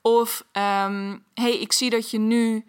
Of, 0.00 0.44
um, 0.52 1.24
hey, 1.34 1.58
ik 1.58 1.72
zie 1.72 1.90
dat 1.90 2.10
je 2.10 2.18
nu 2.18 2.64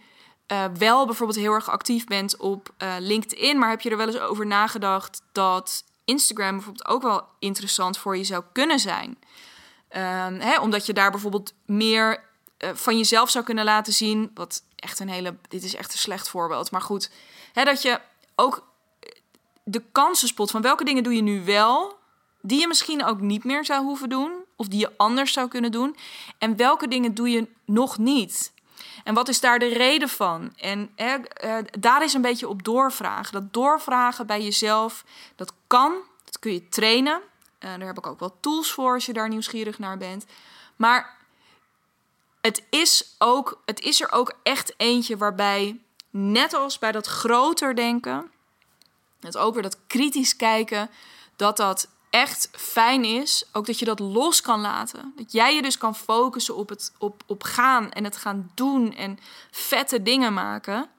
uh, 0.51 0.65
wel 0.77 1.05
bijvoorbeeld 1.05 1.39
heel 1.39 1.53
erg 1.53 1.69
actief 1.69 2.05
bent 2.05 2.37
op 2.37 2.73
uh, 2.77 2.95
LinkedIn, 2.99 3.57
maar 3.59 3.69
heb 3.69 3.81
je 3.81 3.89
er 3.89 3.97
wel 3.97 4.07
eens 4.07 4.19
over 4.19 4.45
nagedacht 4.45 5.21
dat 5.31 5.83
Instagram 6.05 6.55
bijvoorbeeld 6.55 6.87
ook 6.87 7.01
wel 7.01 7.27
interessant 7.39 7.97
voor 7.97 8.17
je 8.17 8.23
zou 8.23 8.43
kunnen 8.53 8.79
zijn? 8.79 9.17
Um, 9.89 10.39
hè, 10.39 10.59
omdat 10.59 10.85
je 10.85 10.93
daar 10.93 11.11
bijvoorbeeld 11.11 11.53
meer 11.65 12.23
uh, 12.59 12.69
van 12.73 12.97
jezelf 12.97 13.29
zou 13.29 13.45
kunnen 13.45 13.65
laten 13.65 13.93
zien. 13.93 14.31
Wat 14.33 14.63
echt 14.75 14.99
een 14.99 15.09
hele. 15.09 15.35
Dit 15.47 15.63
is 15.63 15.75
echt 15.75 15.91
een 15.91 15.99
slecht 15.99 16.29
voorbeeld. 16.29 16.71
Maar 16.71 16.81
goed. 16.81 17.11
Hè, 17.53 17.63
dat 17.63 17.81
je 17.81 17.99
ook 18.35 18.67
de 19.63 19.83
kansen 19.91 20.27
spot 20.27 20.51
van 20.51 20.61
welke 20.61 20.83
dingen 20.83 21.03
doe 21.03 21.15
je 21.15 21.21
nu 21.21 21.45
wel. 21.45 21.97
Die 22.41 22.59
je 22.59 22.67
misschien 22.67 23.05
ook 23.05 23.21
niet 23.21 23.43
meer 23.43 23.65
zou 23.65 23.83
hoeven 23.83 24.09
doen. 24.09 24.31
Of 24.55 24.67
die 24.67 24.79
je 24.79 24.97
anders 24.97 25.33
zou 25.33 25.47
kunnen 25.47 25.71
doen. 25.71 25.95
En 26.37 26.55
welke 26.55 26.87
dingen 26.87 27.13
doe 27.13 27.29
je 27.29 27.47
nog 27.65 27.97
niet. 27.97 28.53
En 29.07 29.13
wat 29.13 29.27
is 29.27 29.39
daar 29.39 29.59
de 29.59 29.67
reden 29.67 30.09
van? 30.09 30.53
En 30.55 30.89
uh, 30.97 31.13
daar 31.79 32.03
is 32.03 32.13
een 32.13 32.21
beetje 32.21 32.47
op 32.47 32.63
doorvragen. 32.63 33.33
Dat 33.33 33.53
doorvragen 33.53 34.27
bij 34.27 34.43
jezelf, 34.43 35.03
dat 35.35 35.53
kan. 35.67 35.93
Dat 36.23 36.39
kun 36.39 36.53
je 36.53 36.69
trainen. 36.69 37.15
Uh, 37.15 37.69
daar 37.69 37.87
heb 37.87 37.97
ik 37.97 38.07
ook 38.07 38.19
wel 38.19 38.37
tools 38.39 38.71
voor 38.71 38.93
als 38.93 39.05
je 39.05 39.13
daar 39.13 39.29
nieuwsgierig 39.29 39.79
naar 39.79 39.97
bent. 39.97 40.25
Maar 40.75 41.17
het 42.41 42.63
is, 42.69 43.15
ook, 43.17 43.61
het 43.65 43.79
is 43.79 44.01
er 44.01 44.11
ook 44.11 44.33
echt 44.43 44.73
eentje 44.77 45.17
waarbij, 45.17 45.79
net 46.09 46.53
als 46.53 46.79
bij 46.79 46.91
dat 46.91 47.07
groter 47.07 47.75
denken, 47.75 48.31
het 49.19 49.37
ook 49.37 49.53
weer 49.53 49.63
dat 49.63 49.77
kritisch 49.87 50.35
kijken, 50.35 50.89
dat 51.35 51.57
dat 51.57 51.89
echt 52.09 52.49
fijn 52.51 53.03
is. 53.03 53.45
Ook 53.51 53.65
dat 53.65 53.79
je 53.79 53.85
dat 53.85 53.99
los 53.99 54.41
kan 54.41 54.61
laten. 54.61 55.13
Dat 55.15 55.31
jij 55.31 55.55
je 55.55 55.61
dus 55.61 55.77
kan 55.77 55.95
focussen 55.95 56.55
op 56.55 56.69
het 56.69 56.93
op, 56.97 57.23
op 57.25 57.43
gaan 57.43 57.91
en 57.91 58.03
het 58.03 58.17
gaan 58.17 58.51
doen 58.53 58.95
en 58.95 59.19
vette 59.51 60.01
dingen 60.01 60.33
maken. 60.33 60.89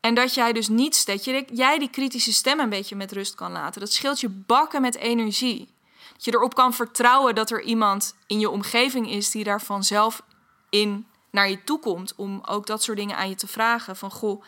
En 0.00 0.14
dat 0.14 0.34
jij 0.34 0.52
dus 0.52 0.68
niet, 0.68 1.06
dat 1.06 1.24
jij 1.52 1.78
die 1.78 1.90
kritische 1.90 2.32
stem 2.32 2.60
een 2.60 2.68
beetje 2.68 2.96
met 2.96 3.12
rust 3.12 3.34
kan 3.34 3.52
laten. 3.52 3.80
Dat 3.80 3.92
scheelt 3.92 4.20
je 4.20 4.28
bakken 4.28 4.80
met 4.80 4.96
energie. 4.96 5.68
Dat 6.12 6.24
je 6.24 6.32
erop 6.32 6.54
kan 6.54 6.74
vertrouwen 6.74 7.34
dat 7.34 7.50
er 7.50 7.62
iemand 7.62 8.14
in 8.26 8.40
je 8.40 8.50
omgeving 8.50 9.10
is 9.10 9.30
die 9.30 9.44
daar 9.44 9.60
vanzelf 9.62 10.22
in 10.70 11.06
naar 11.30 11.50
je 11.50 11.64
toe 11.64 11.78
komt. 11.78 12.14
Om 12.16 12.40
ook 12.46 12.66
dat 12.66 12.82
soort 12.82 12.98
dingen 12.98 13.16
aan 13.16 13.28
je 13.28 13.34
te 13.34 13.46
vragen. 13.46 13.96
Van 13.96 14.10
goh, 14.10 14.44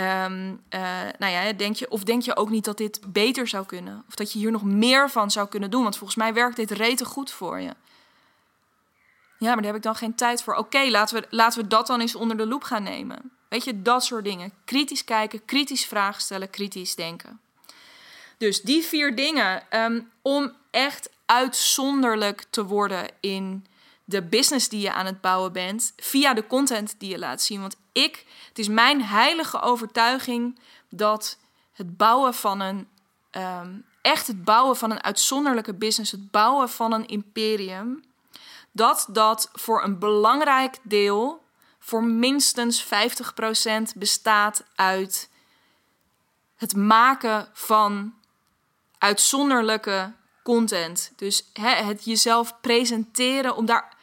um, 0.00 0.60
uh, 0.74 0.80
nou 1.18 1.32
ja, 1.32 1.52
denk 1.52 1.76
je, 1.76 1.90
of 1.90 2.02
denk 2.04 2.22
je 2.22 2.36
ook 2.36 2.50
niet 2.50 2.64
dat 2.64 2.76
dit 2.76 3.00
beter 3.06 3.48
zou 3.48 3.66
kunnen? 3.66 4.04
Of 4.08 4.14
dat 4.14 4.32
je 4.32 4.38
hier 4.38 4.50
nog 4.50 4.64
meer 4.64 5.10
van 5.10 5.30
zou 5.30 5.48
kunnen 5.48 5.70
doen? 5.70 5.82
Want 5.82 5.96
volgens 5.96 6.18
mij 6.18 6.34
werkt 6.34 6.56
dit 6.56 6.70
rete 6.70 7.04
goed 7.04 7.30
voor 7.30 7.60
je. 7.60 7.74
Ja, 9.38 9.46
maar 9.46 9.56
daar 9.56 9.64
heb 9.64 9.76
ik 9.76 9.82
dan 9.82 9.94
geen 9.94 10.14
tijd 10.14 10.42
voor. 10.42 10.54
Oké, 10.54 10.90
laten, 10.90 11.20
we, 11.20 11.26
laten 11.30 11.62
we 11.62 11.68
dat 11.68 11.86
dan 11.86 12.00
eens 12.00 12.14
onder 12.14 12.36
de 12.36 12.46
loep 12.46 12.62
gaan 12.62 12.82
nemen. 12.82 13.30
Weet 13.48 13.64
je, 13.64 13.82
dat 13.82 14.04
soort 14.04 14.24
dingen. 14.24 14.52
Kritisch 14.64 15.04
kijken, 15.04 15.44
kritisch 15.44 15.86
vragen 15.86 16.22
stellen, 16.22 16.50
kritisch 16.50 16.94
denken. 16.94 17.40
Dus 18.38 18.62
die 18.62 18.82
vier 18.82 19.16
dingen 19.16 19.70
ehm, 19.70 20.00
om 20.22 20.52
echt 20.70 21.10
uitzonderlijk 21.26 22.44
te 22.50 22.64
worden 22.64 23.06
in 23.20 23.66
de 24.04 24.22
business 24.22 24.68
die 24.68 24.80
je 24.80 24.92
aan 24.92 25.06
het 25.06 25.20
bouwen 25.20 25.52
bent, 25.52 25.92
via 25.96 26.34
de 26.34 26.46
content 26.46 26.94
die 26.98 27.10
je 27.10 27.18
laat 27.18 27.42
zien. 27.42 27.60
Want 27.60 27.76
ik, 28.02 28.26
het 28.48 28.58
is 28.58 28.68
mijn 28.68 29.02
heilige 29.02 29.60
overtuiging 29.60 30.58
dat 30.88 31.38
het 31.72 31.96
bouwen 31.96 32.34
van 32.34 32.60
een, 32.60 32.88
ehm, 33.30 33.74
echt 34.02 34.26
het 34.26 34.44
bouwen 34.44 34.76
van 34.76 34.90
een 34.90 35.02
uitzonderlijke 35.02 35.74
business, 35.74 36.12
het 36.12 36.30
bouwen 36.30 36.68
van 36.68 36.92
een 36.92 37.06
imperium, 37.06 38.04
dat 38.72 39.06
dat 39.10 39.50
voor 39.52 39.82
een 39.82 39.98
belangrijk 39.98 40.78
deel, 40.82 41.44
voor 41.78 42.04
minstens 42.04 42.84
50% 42.84 43.94
bestaat 43.94 44.64
uit 44.74 45.30
het 46.56 46.76
maken 46.76 47.48
van 47.52 48.14
uitzonderlijke 48.98 50.12
content. 50.42 51.12
Dus 51.16 51.50
het 51.52 52.04
jezelf 52.04 52.60
presenteren, 52.60 53.56
om 53.56 53.66
daar, 53.66 53.96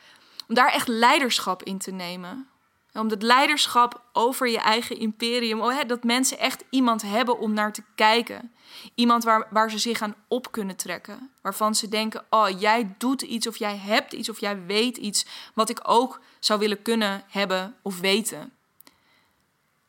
om 0.48 0.56
daar 0.56 0.72
echt 0.72 0.88
leiderschap 0.88 1.64
in 1.64 1.78
te 1.78 1.92
nemen. 1.92 2.50
Om 2.96 3.10
het 3.10 3.22
leiderschap 3.22 4.02
over 4.14 4.50
je 4.50 4.60
eigen 4.60 4.98
imperium, 4.98 5.62
oh, 5.62 5.78
hè, 5.78 5.86
dat 5.86 6.04
mensen 6.04 6.40
echt 6.40 6.64
iemand 6.70 7.02
hebben 7.02 7.40
om 7.40 7.54
naar 7.54 7.74
te 7.74 7.84
kijken. 7.96 8.52
Iemand 8.96 9.24
waar, 9.24 9.48
waar 9.50 9.72
ze 9.72 9.78
zich 9.78 10.02
aan 10.02 10.16
op 10.28 10.52
kunnen 10.52 10.76
trekken. 10.76 11.32
Waarvan 11.42 11.76
ze 11.76 11.88
denken, 11.88 12.26
oh 12.30 12.60
jij 12.60 12.96
doet 12.98 13.22
iets 13.22 13.48
of 13.48 13.58
jij 13.58 13.78
hebt 13.78 14.14
iets 14.14 14.30
of 14.30 14.40
jij 14.40 14.66
weet 14.66 14.98
iets 14.98 15.26
wat 15.54 15.70
ik 15.70 15.80
ook 15.84 16.20
zou 16.40 16.60
willen 16.60 16.82
kunnen 16.82 17.24
hebben 17.28 17.76
of 17.82 18.00
weten. 18.00 18.54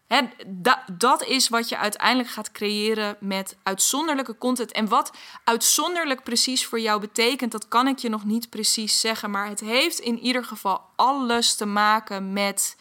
Hè, 0.06 0.20
dat, 0.46 0.78
dat 0.92 1.24
is 1.24 1.48
wat 1.48 1.68
je 1.68 1.76
uiteindelijk 1.76 2.28
gaat 2.28 2.52
creëren 2.52 3.16
met 3.20 3.56
uitzonderlijke 3.62 4.38
content. 4.38 4.72
En 4.72 4.88
wat 4.88 5.12
uitzonderlijk 5.44 6.22
precies 6.22 6.66
voor 6.66 6.80
jou 6.80 7.00
betekent, 7.00 7.52
dat 7.52 7.68
kan 7.68 7.88
ik 7.88 7.98
je 7.98 8.08
nog 8.08 8.24
niet 8.24 8.50
precies 8.50 9.00
zeggen. 9.00 9.30
Maar 9.30 9.48
het 9.48 9.60
heeft 9.60 9.98
in 9.98 10.18
ieder 10.18 10.44
geval 10.44 10.82
alles 10.96 11.54
te 11.54 11.66
maken 11.66 12.32
met 12.32 12.76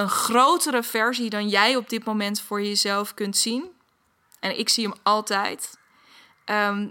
een 0.00 0.08
grotere 0.08 0.82
versie 0.82 1.30
dan 1.30 1.48
jij 1.48 1.76
op 1.76 1.88
dit 1.88 2.04
moment 2.04 2.40
voor 2.40 2.62
jezelf 2.62 3.14
kunt 3.14 3.36
zien. 3.36 3.64
En 4.40 4.58
ik 4.58 4.68
zie 4.68 4.88
hem 4.88 4.98
altijd. 5.02 5.78
Ehm, 6.44 6.88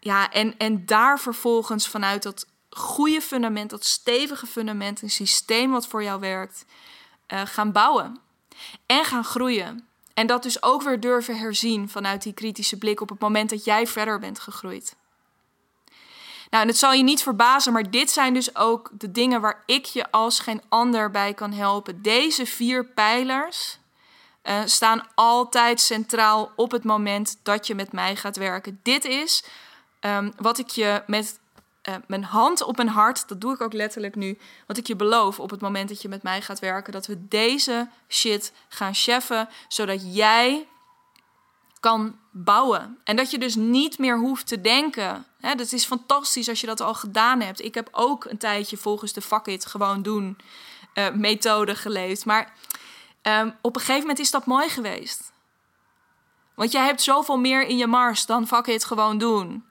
ja, 0.00 0.30
en, 0.30 0.54
en 0.58 0.86
daar 0.86 1.20
vervolgens 1.20 1.88
vanuit 1.88 2.22
dat 2.22 2.46
goede 2.70 3.20
fundament, 3.20 3.70
dat 3.70 3.84
stevige 3.84 4.46
fundament, 4.46 5.02
een 5.02 5.10
systeem 5.10 5.70
wat 5.70 5.86
voor 5.86 6.02
jou 6.02 6.20
werkt, 6.20 6.64
uh, 7.28 7.40
gaan 7.44 7.72
bouwen 7.72 8.20
en 8.86 9.04
gaan 9.04 9.24
groeien. 9.24 9.88
En 10.14 10.26
dat 10.26 10.42
dus 10.42 10.62
ook 10.62 10.82
weer 10.82 11.00
durven 11.00 11.38
herzien 11.38 11.88
vanuit 11.88 12.22
die 12.22 12.32
kritische 12.32 12.78
blik 12.78 13.00
op 13.00 13.08
het 13.08 13.20
moment 13.20 13.50
dat 13.50 13.64
jij 13.64 13.86
verder 13.86 14.18
bent 14.18 14.38
gegroeid. 14.38 14.96
Nou, 16.50 16.62
en 16.62 16.68
het 16.68 16.78
zal 16.78 16.92
je 16.92 17.02
niet 17.02 17.22
verbazen, 17.22 17.72
maar 17.72 17.90
dit 17.90 18.10
zijn 18.10 18.34
dus 18.34 18.56
ook 18.56 18.90
de 18.92 19.10
dingen 19.10 19.40
waar 19.40 19.62
ik 19.66 19.84
je 19.84 20.10
als 20.10 20.40
geen 20.40 20.62
ander 20.68 21.10
bij 21.10 21.34
kan 21.34 21.52
helpen. 21.52 22.02
Deze 22.02 22.46
vier 22.46 22.84
pijlers 22.84 23.78
uh, 24.42 24.60
staan 24.64 25.06
altijd 25.14 25.80
centraal 25.80 26.52
op 26.56 26.70
het 26.70 26.84
moment 26.84 27.38
dat 27.42 27.66
je 27.66 27.74
met 27.74 27.92
mij 27.92 28.16
gaat 28.16 28.36
werken. 28.36 28.80
Dit 28.82 29.04
is 29.04 29.44
um, 30.00 30.32
wat 30.36 30.58
ik 30.58 30.68
je 30.68 31.02
met 31.06 31.38
uh, 31.88 31.94
mijn 32.06 32.24
hand 32.24 32.62
op 32.62 32.76
mijn 32.76 32.88
hart, 32.88 33.28
dat 33.28 33.40
doe 33.40 33.54
ik 33.54 33.60
ook 33.60 33.72
letterlijk 33.72 34.14
nu, 34.14 34.38
wat 34.66 34.76
ik 34.76 34.86
je 34.86 34.96
beloof 34.96 35.40
op 35.40 35.50
het 35.50 35.60
moment 35.60 35.88
dat 35.88 36.02
je 36.02 36.08
met 36.08 36.22
mij 36.22 36.42
gaat 36.42 36.58
werken, 36.58 36.92
dat 36.92 37.06
we 37.06 37.28
deze 37.28 37.88
shit 38.08 38.52
gaan 38.68 38.94
cheffen, 38.94 39.48
zodat 39.68 40.14
jij 40.14 40.66
kan 41.80 42.18
bouwen. 42.44 42.98
En 43.04 43.16
dat 43.16 43.30
je 43.30 43.38
dus 43.38 43.54
niet 43.54 43.98
meer 43.98 44.18
hoeft 44.18 44.46
te 44.46 44.60
denken. 44.60 45.26
Hè, 45.40 45.54
dat 45.54 45.72
is 45.72 45.84
fantastisch 45.84 46.48
als 46.48 46.60
je 46.60 46.66
dat 46.66 46.80
al 46.80 46.94
gedaan 46.94 47.40
hebt. 47.40 47.64
Ik 47.64 47.74
heb 47.74 47.88
ook 47.92 48.24
een 48.24 48.38
tijdje 48.38 48.76
volgens 48.76 49.12
de 49.12 49.20
fuck 49.20 49.46
it 49.46 49.66
gewoon 49.66 50.02
doen 50.02 50.38
uh, 50.94 51.10
methode 51.10 51.74
geleefd. 51.76 52.24
Maar 52.24 52.52
um, 53.22 53.54
op 53.60 53.74
een 53.74 53.80
gegeven 53.80 54.00
moment 54.00 54.18
is 54.18 54.30
dat 54.30 54.46
mooi 54.46 54.68
geweest. 54.68 55.32
Want 56.54 56.72
jij 56.72 56.84
hebt 56.84 57.02
zoveel 57.02 57.38
meer 57.38 57.66
in 57.66 57.76
je 57.76 57.86
mars 57.86 58.26
dan 58.26 58.46
fuck 58.46 58.66
it 58.66 58.84
gewoon 58.84 59.18
doen. 59.18 59.64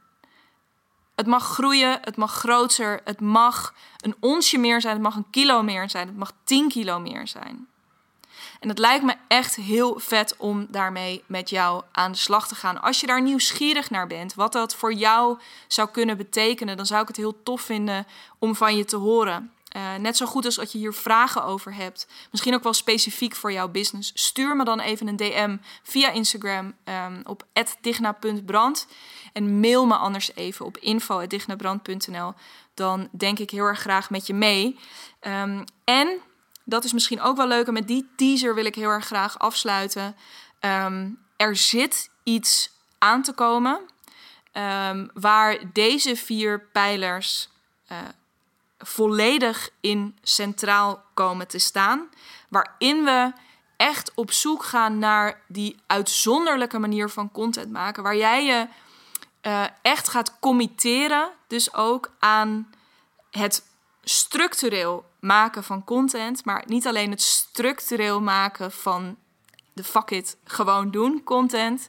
Het 1.16 1.28
mag 1.28 1.44
groeien, 1.44 1.98
het 2.02 2.16
mag 2.16 2.34
groter, 2.34 3.02
het 3.04 3.20
mag 3.20 3.74
een 3.98 4.16
onsje 4.20 4.58
meer 4.58 4.82
zijn, 4.82 4.94
het 4.94 5.04
mag 5.04 5.16
een 5.16 5.30
kilo 5.30 5.64
meer 5.64 5.90
zijn, 5.90 6.08
het 6.08 6.18
mag 6.18 6.32
10 6.44 6.70
kilo 6.70 7.00
meer 7.00 7.28
zijn. 7.28 7.68
En 8.60 8.70
het 8.70 8.80
lijkt 8.80 9.04
me 9.04 9.16
echt 9.28 9.56
heel 9.56 10.00
vet 10.00 10.36
om 10.38 10.68
daarmee 10.70 11.24
met 11.26 11.50
jou 11.50 11.84
aan 11.92 12.12
de 12.12 12.18
slag 12.18 12.48
te 12.48 12.56
gaan. 12.56 12.82
Als 12.82 13.00
je 13.00 13.08
daar 13.08 13.22
nieuwsgierig 13.22 13.90
naar 13.90 14.08
bent, 14.08 14.34
wat 14.34 14.54
dat 14.54 14.76
voor 14.76 14.94
jou 14.94 15.40
zou 15.68 15.90
kunnen 15.90 16.18
betekenen, 16.18 16.78
dan 16.78 16.86
zou 16.86 17.02
ik 17.02 17.08
het 17.08 17.18
heel 17.18 17.44
tof 17.44 17.62
vinden 17.62 18.08
om 18.40 18.56
van 18.56 18.78
je 18.78 18.86
te 18.86 18.96
horen. 18.96 19.52
Uh, 19.78 19.96
net 19.96 20.18
zo 20.18 20.26
goed 20.26 20.46
als 20.46 20.56
dat 20.56 20.72
je 20.72 20.78
hier 20.78 20.94
vragen 20.94 21.44
over 21.44 21.74
hebt, 21.74 22.08
misschien 22.32 22.54
ook 22.54 22.64
wel 22.64 22.74
specifiek 22.74 23.36
voor 23.36 23.52
jouw 23.52 23.68
business, 23.68 24.12
stuur 24.14 24.56
me 24.56 24.64
dan 24.64 24.80
even 24.80 25.08
een 25.08 25.16
DM 25.16 25.58
via 25.84 26.12
Instagram 26.12 26.74
um, 26.84 27.22
op 27.24 27.46
digna.brand 27.82 28.88
en 29.34 29.60
mail 29.60 29.86
me 29.86 29.96
anders 29.96 30.36
even 30.36 30.66
op 30.66 30.78
info.dignabrand.nl. 30.78 32.34
Dan 32.74 33.08
denk 33.12 33.40
ik 33.40 33.50
heel 33.50 33.66
erg 33.66 33.80
graag 33.80 34.10
met 34.10 34.28
je 34.28 34.34
mee. 34.34 34.80
Um, 35.22 35.64
en 35.84 36.22
dat 36.68 36.84
is 36.84 36.94
misschien 36.94 37.22
ook 37.22 37.38
wel 37.38 37.48
leuk. 37.48 37.68
En 37.68 37.74
met 37.74 37.88
die 37.88 38.10
teaser 38.16 38.56
wil 38.56 38.66
ik 38.66 38.76
heel 38.76 38.90
erg 38.90 39.06
graag 39.06 39.40
afsluiten. 39.40 40.16
Um, 40.62 41.20
er 41.38 41.56
zit 41.56 42.10
iets 42.24 42.72
aan 42.98 43.22
te 43.22 43.34
komen 43.34 43.80
um, 44.54 45.10
waar 45.14 45.60
deze 45.74 46.16
vier 46.16 46.62
pijlers 46.62 47.50
uh, 47.92 47.98
volledig 48.78 49.70
in 49.82 50.18
centraal 50.22 51.04
komen 51.14 51.48
te 51.48 51.60
staan. 51.60 52.10
Waarin 52.50 53.04
we 53.04 53.32
echt 53.78 54.12
op 54.16 54.32
zoek 54.32 54.64
gaan 54.64 55.00
naar 55.00 55.42
die 55.48 55.76
uitzonderlijke 55.88 56.80
manier 56.80 57.10
van 57.10 57.32
content 57.32 57.72
maken. 57.72 58.04
Waar 58.04 58.18
jij 58.18 58.46
je 58.46 58.68
uh, 59.42 59.66
echt 59.82 60.08
gaat 60.08 60.40
committeren, 60.40 61.30
dus 61.48 61.74
ook 61.74 62.12
aan 62.20 62.70
het 63.32 63.64
structureel 64.04 65.06
maken 65.28 65.64
van 65.64 65.84
content, 65.84 66.46
maar 66.46 66.64
niet 66.66 66.88
alleen 66.88 67.12
het 67.12 67.22
structureel 67.22 68.22
maken 68.22 68.72
van 68.72 69.18
de 69.74 69.84
fuck 69.84 70.10
it 70.12 70.38
gewoon 70.44 70.92
doen 70.92 71.22
content, 71.24 71.88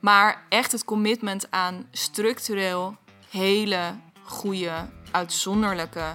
maar 0.00 0.44
echt 0.48 0.72
het 0.72 0.84
commitment 0.84 1.50
aan 1.50 1.86
structureel 1.90 2.96
hele 3.30 3.94
goede, 4.22 4.88
uitzonderlijke 5.10 6.12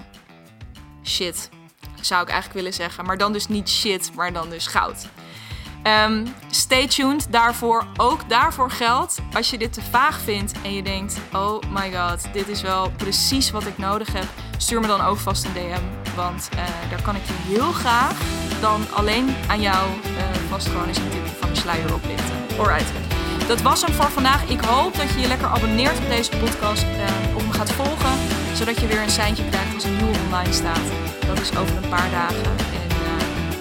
shit. 1.03 1.49
Zou 2.01 2.21
ik 2.21 2.29
eigenlijk 2.29 2.59
willen 2.59 2.73
zeggen. 2.73 3.05
Maar 3.05 3.17
dan 3.17 3.33
dus 3.33 3.47
niet 3.47 3.69
shit, 3.69 4.11
maar 4.15 4.33
dan 4.33 4.49
dus 4.49 4.67
goud. 4.67 5.07
Um, 5.83 6.33
stay 6.49 6.87
tuned 6.87 7.31
daarvoor. 7.31 7.87
Ook 7.97 8.29
daarvoor 8.29 8.71
geldt, 8.71 9.19
als 9.33 9.49
je 9.49 9.57
dit 9.57 9.73
te 9.73 9.81
vaag 9.81 10.19
vindt 10.19 10.61
en 10.61 10.73
je 10.73 10.83
denkt: 10.83 11.19
oh 11.33 11.61
my 11.69 11.93
god, 11.93 12.33
dit 12.33 12.47
is 12.47 12.61
wel 12.61 12.91
precies 12.91 13.51
wat 13.51 13.65
ik 13.65 13.77
nodig 13.77 14.13
heb, 14.13 14.27
stuur 14.57 14.79
me 14.79 14.87
dan 14.87 15.01
ook 15.01 15.17
vast 15.17 15.45
een 15.45 15.53
DM. 15.53 16.06
Want 16.17 16.49
uh, 16.53 16.59
daar 16.89 17.01
kan 17.01 17.15
ik 17.15 17.25
je 17.25 17.53
heel 17.53 17.71
graag 17.71 18.15
dan 18.61 18.81
alleen 18.93 19.35
aan 19.47 19.61
jou 19.61 19.89
uh, 19.89 20.49
vast 20.49 20.67
gewoon 20.67 20.93
van 21.39 21.49
de 21.49 21.59
sluier 21.59 21.93
oplichten. 21.93 22.35
Alright. 22.59 22.91
Dat 23.47 23.61
was 23.61 23.81
hem 23.81 23.93
voor 23.93 24.11
vandaag. 24.11 24.49
Ik 24.49 24.61
hoop 24.61 24.95
dat 24.95 25.09
je 25.13 25.19
je 25.19 25.27
lekker 25.27 25.47
abonneert 25.47 25.97
op 25.97 26.09
deze 26.09 26.31
podcast 26.37 26.83
uh, 26.83 27.35
of 27.35 27.45
me 27.45 27.53
gaat 27.53 27.71
volgen, 27.71 28.13
zodat 28.53 28.79
je 28.79 28.87
weer 28.87 29.01
een 29.01 29.09
seintje 29.09 29.49
krijgt 29.49 29.73
als 29.73 29.83
een 29.83 29.95
nieuwe 29.95 30.17
online 30.25 30.53
staat. 30.53 30.87
Dat 31.27 31.39
is 31.39 31.57
over 31.57 31.77
een 31.77 31.89
paar 31.89 32.09
dagen 32.11 32.67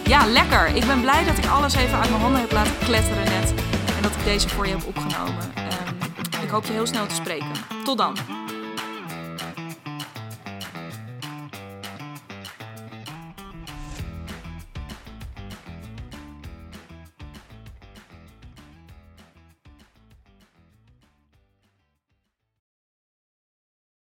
ja, 0.06 0.26
lekker. 0.26 0.66
Ik 0.66 0.86
ben 0.86 1.00
blij 1.00 1.24
dat 1.24 1.38
ik 1.38 1.46
alles 1.46 1.74
even 1.74 1.98
uit 1.98 2.10
mijn 2.10 2.20
handen 2.20 2.40
heb 2.40 2.52
laten 2.52 2.78
kletteren 2.78 3.24
net. 3.24 3.54
En 3.96 4.02
dat 4.02 4.10
ik 4.10 4.24
deze 4.24 4.48
voor 4.48 4.66
je 4.66 4.72
heb 4.72 4.86
opgenomen. 4.86 5.34
Um, 5.56 6.42
ik 6.42 6.48
hoop 6.48 6.64
je 6.64 6.72
heel 6.72 6.86
snel 6.86 7.06
te 7.06 7.14
spreken. 7.14 7.52
Tot 7.84 7.98
dan. 7.98 8.35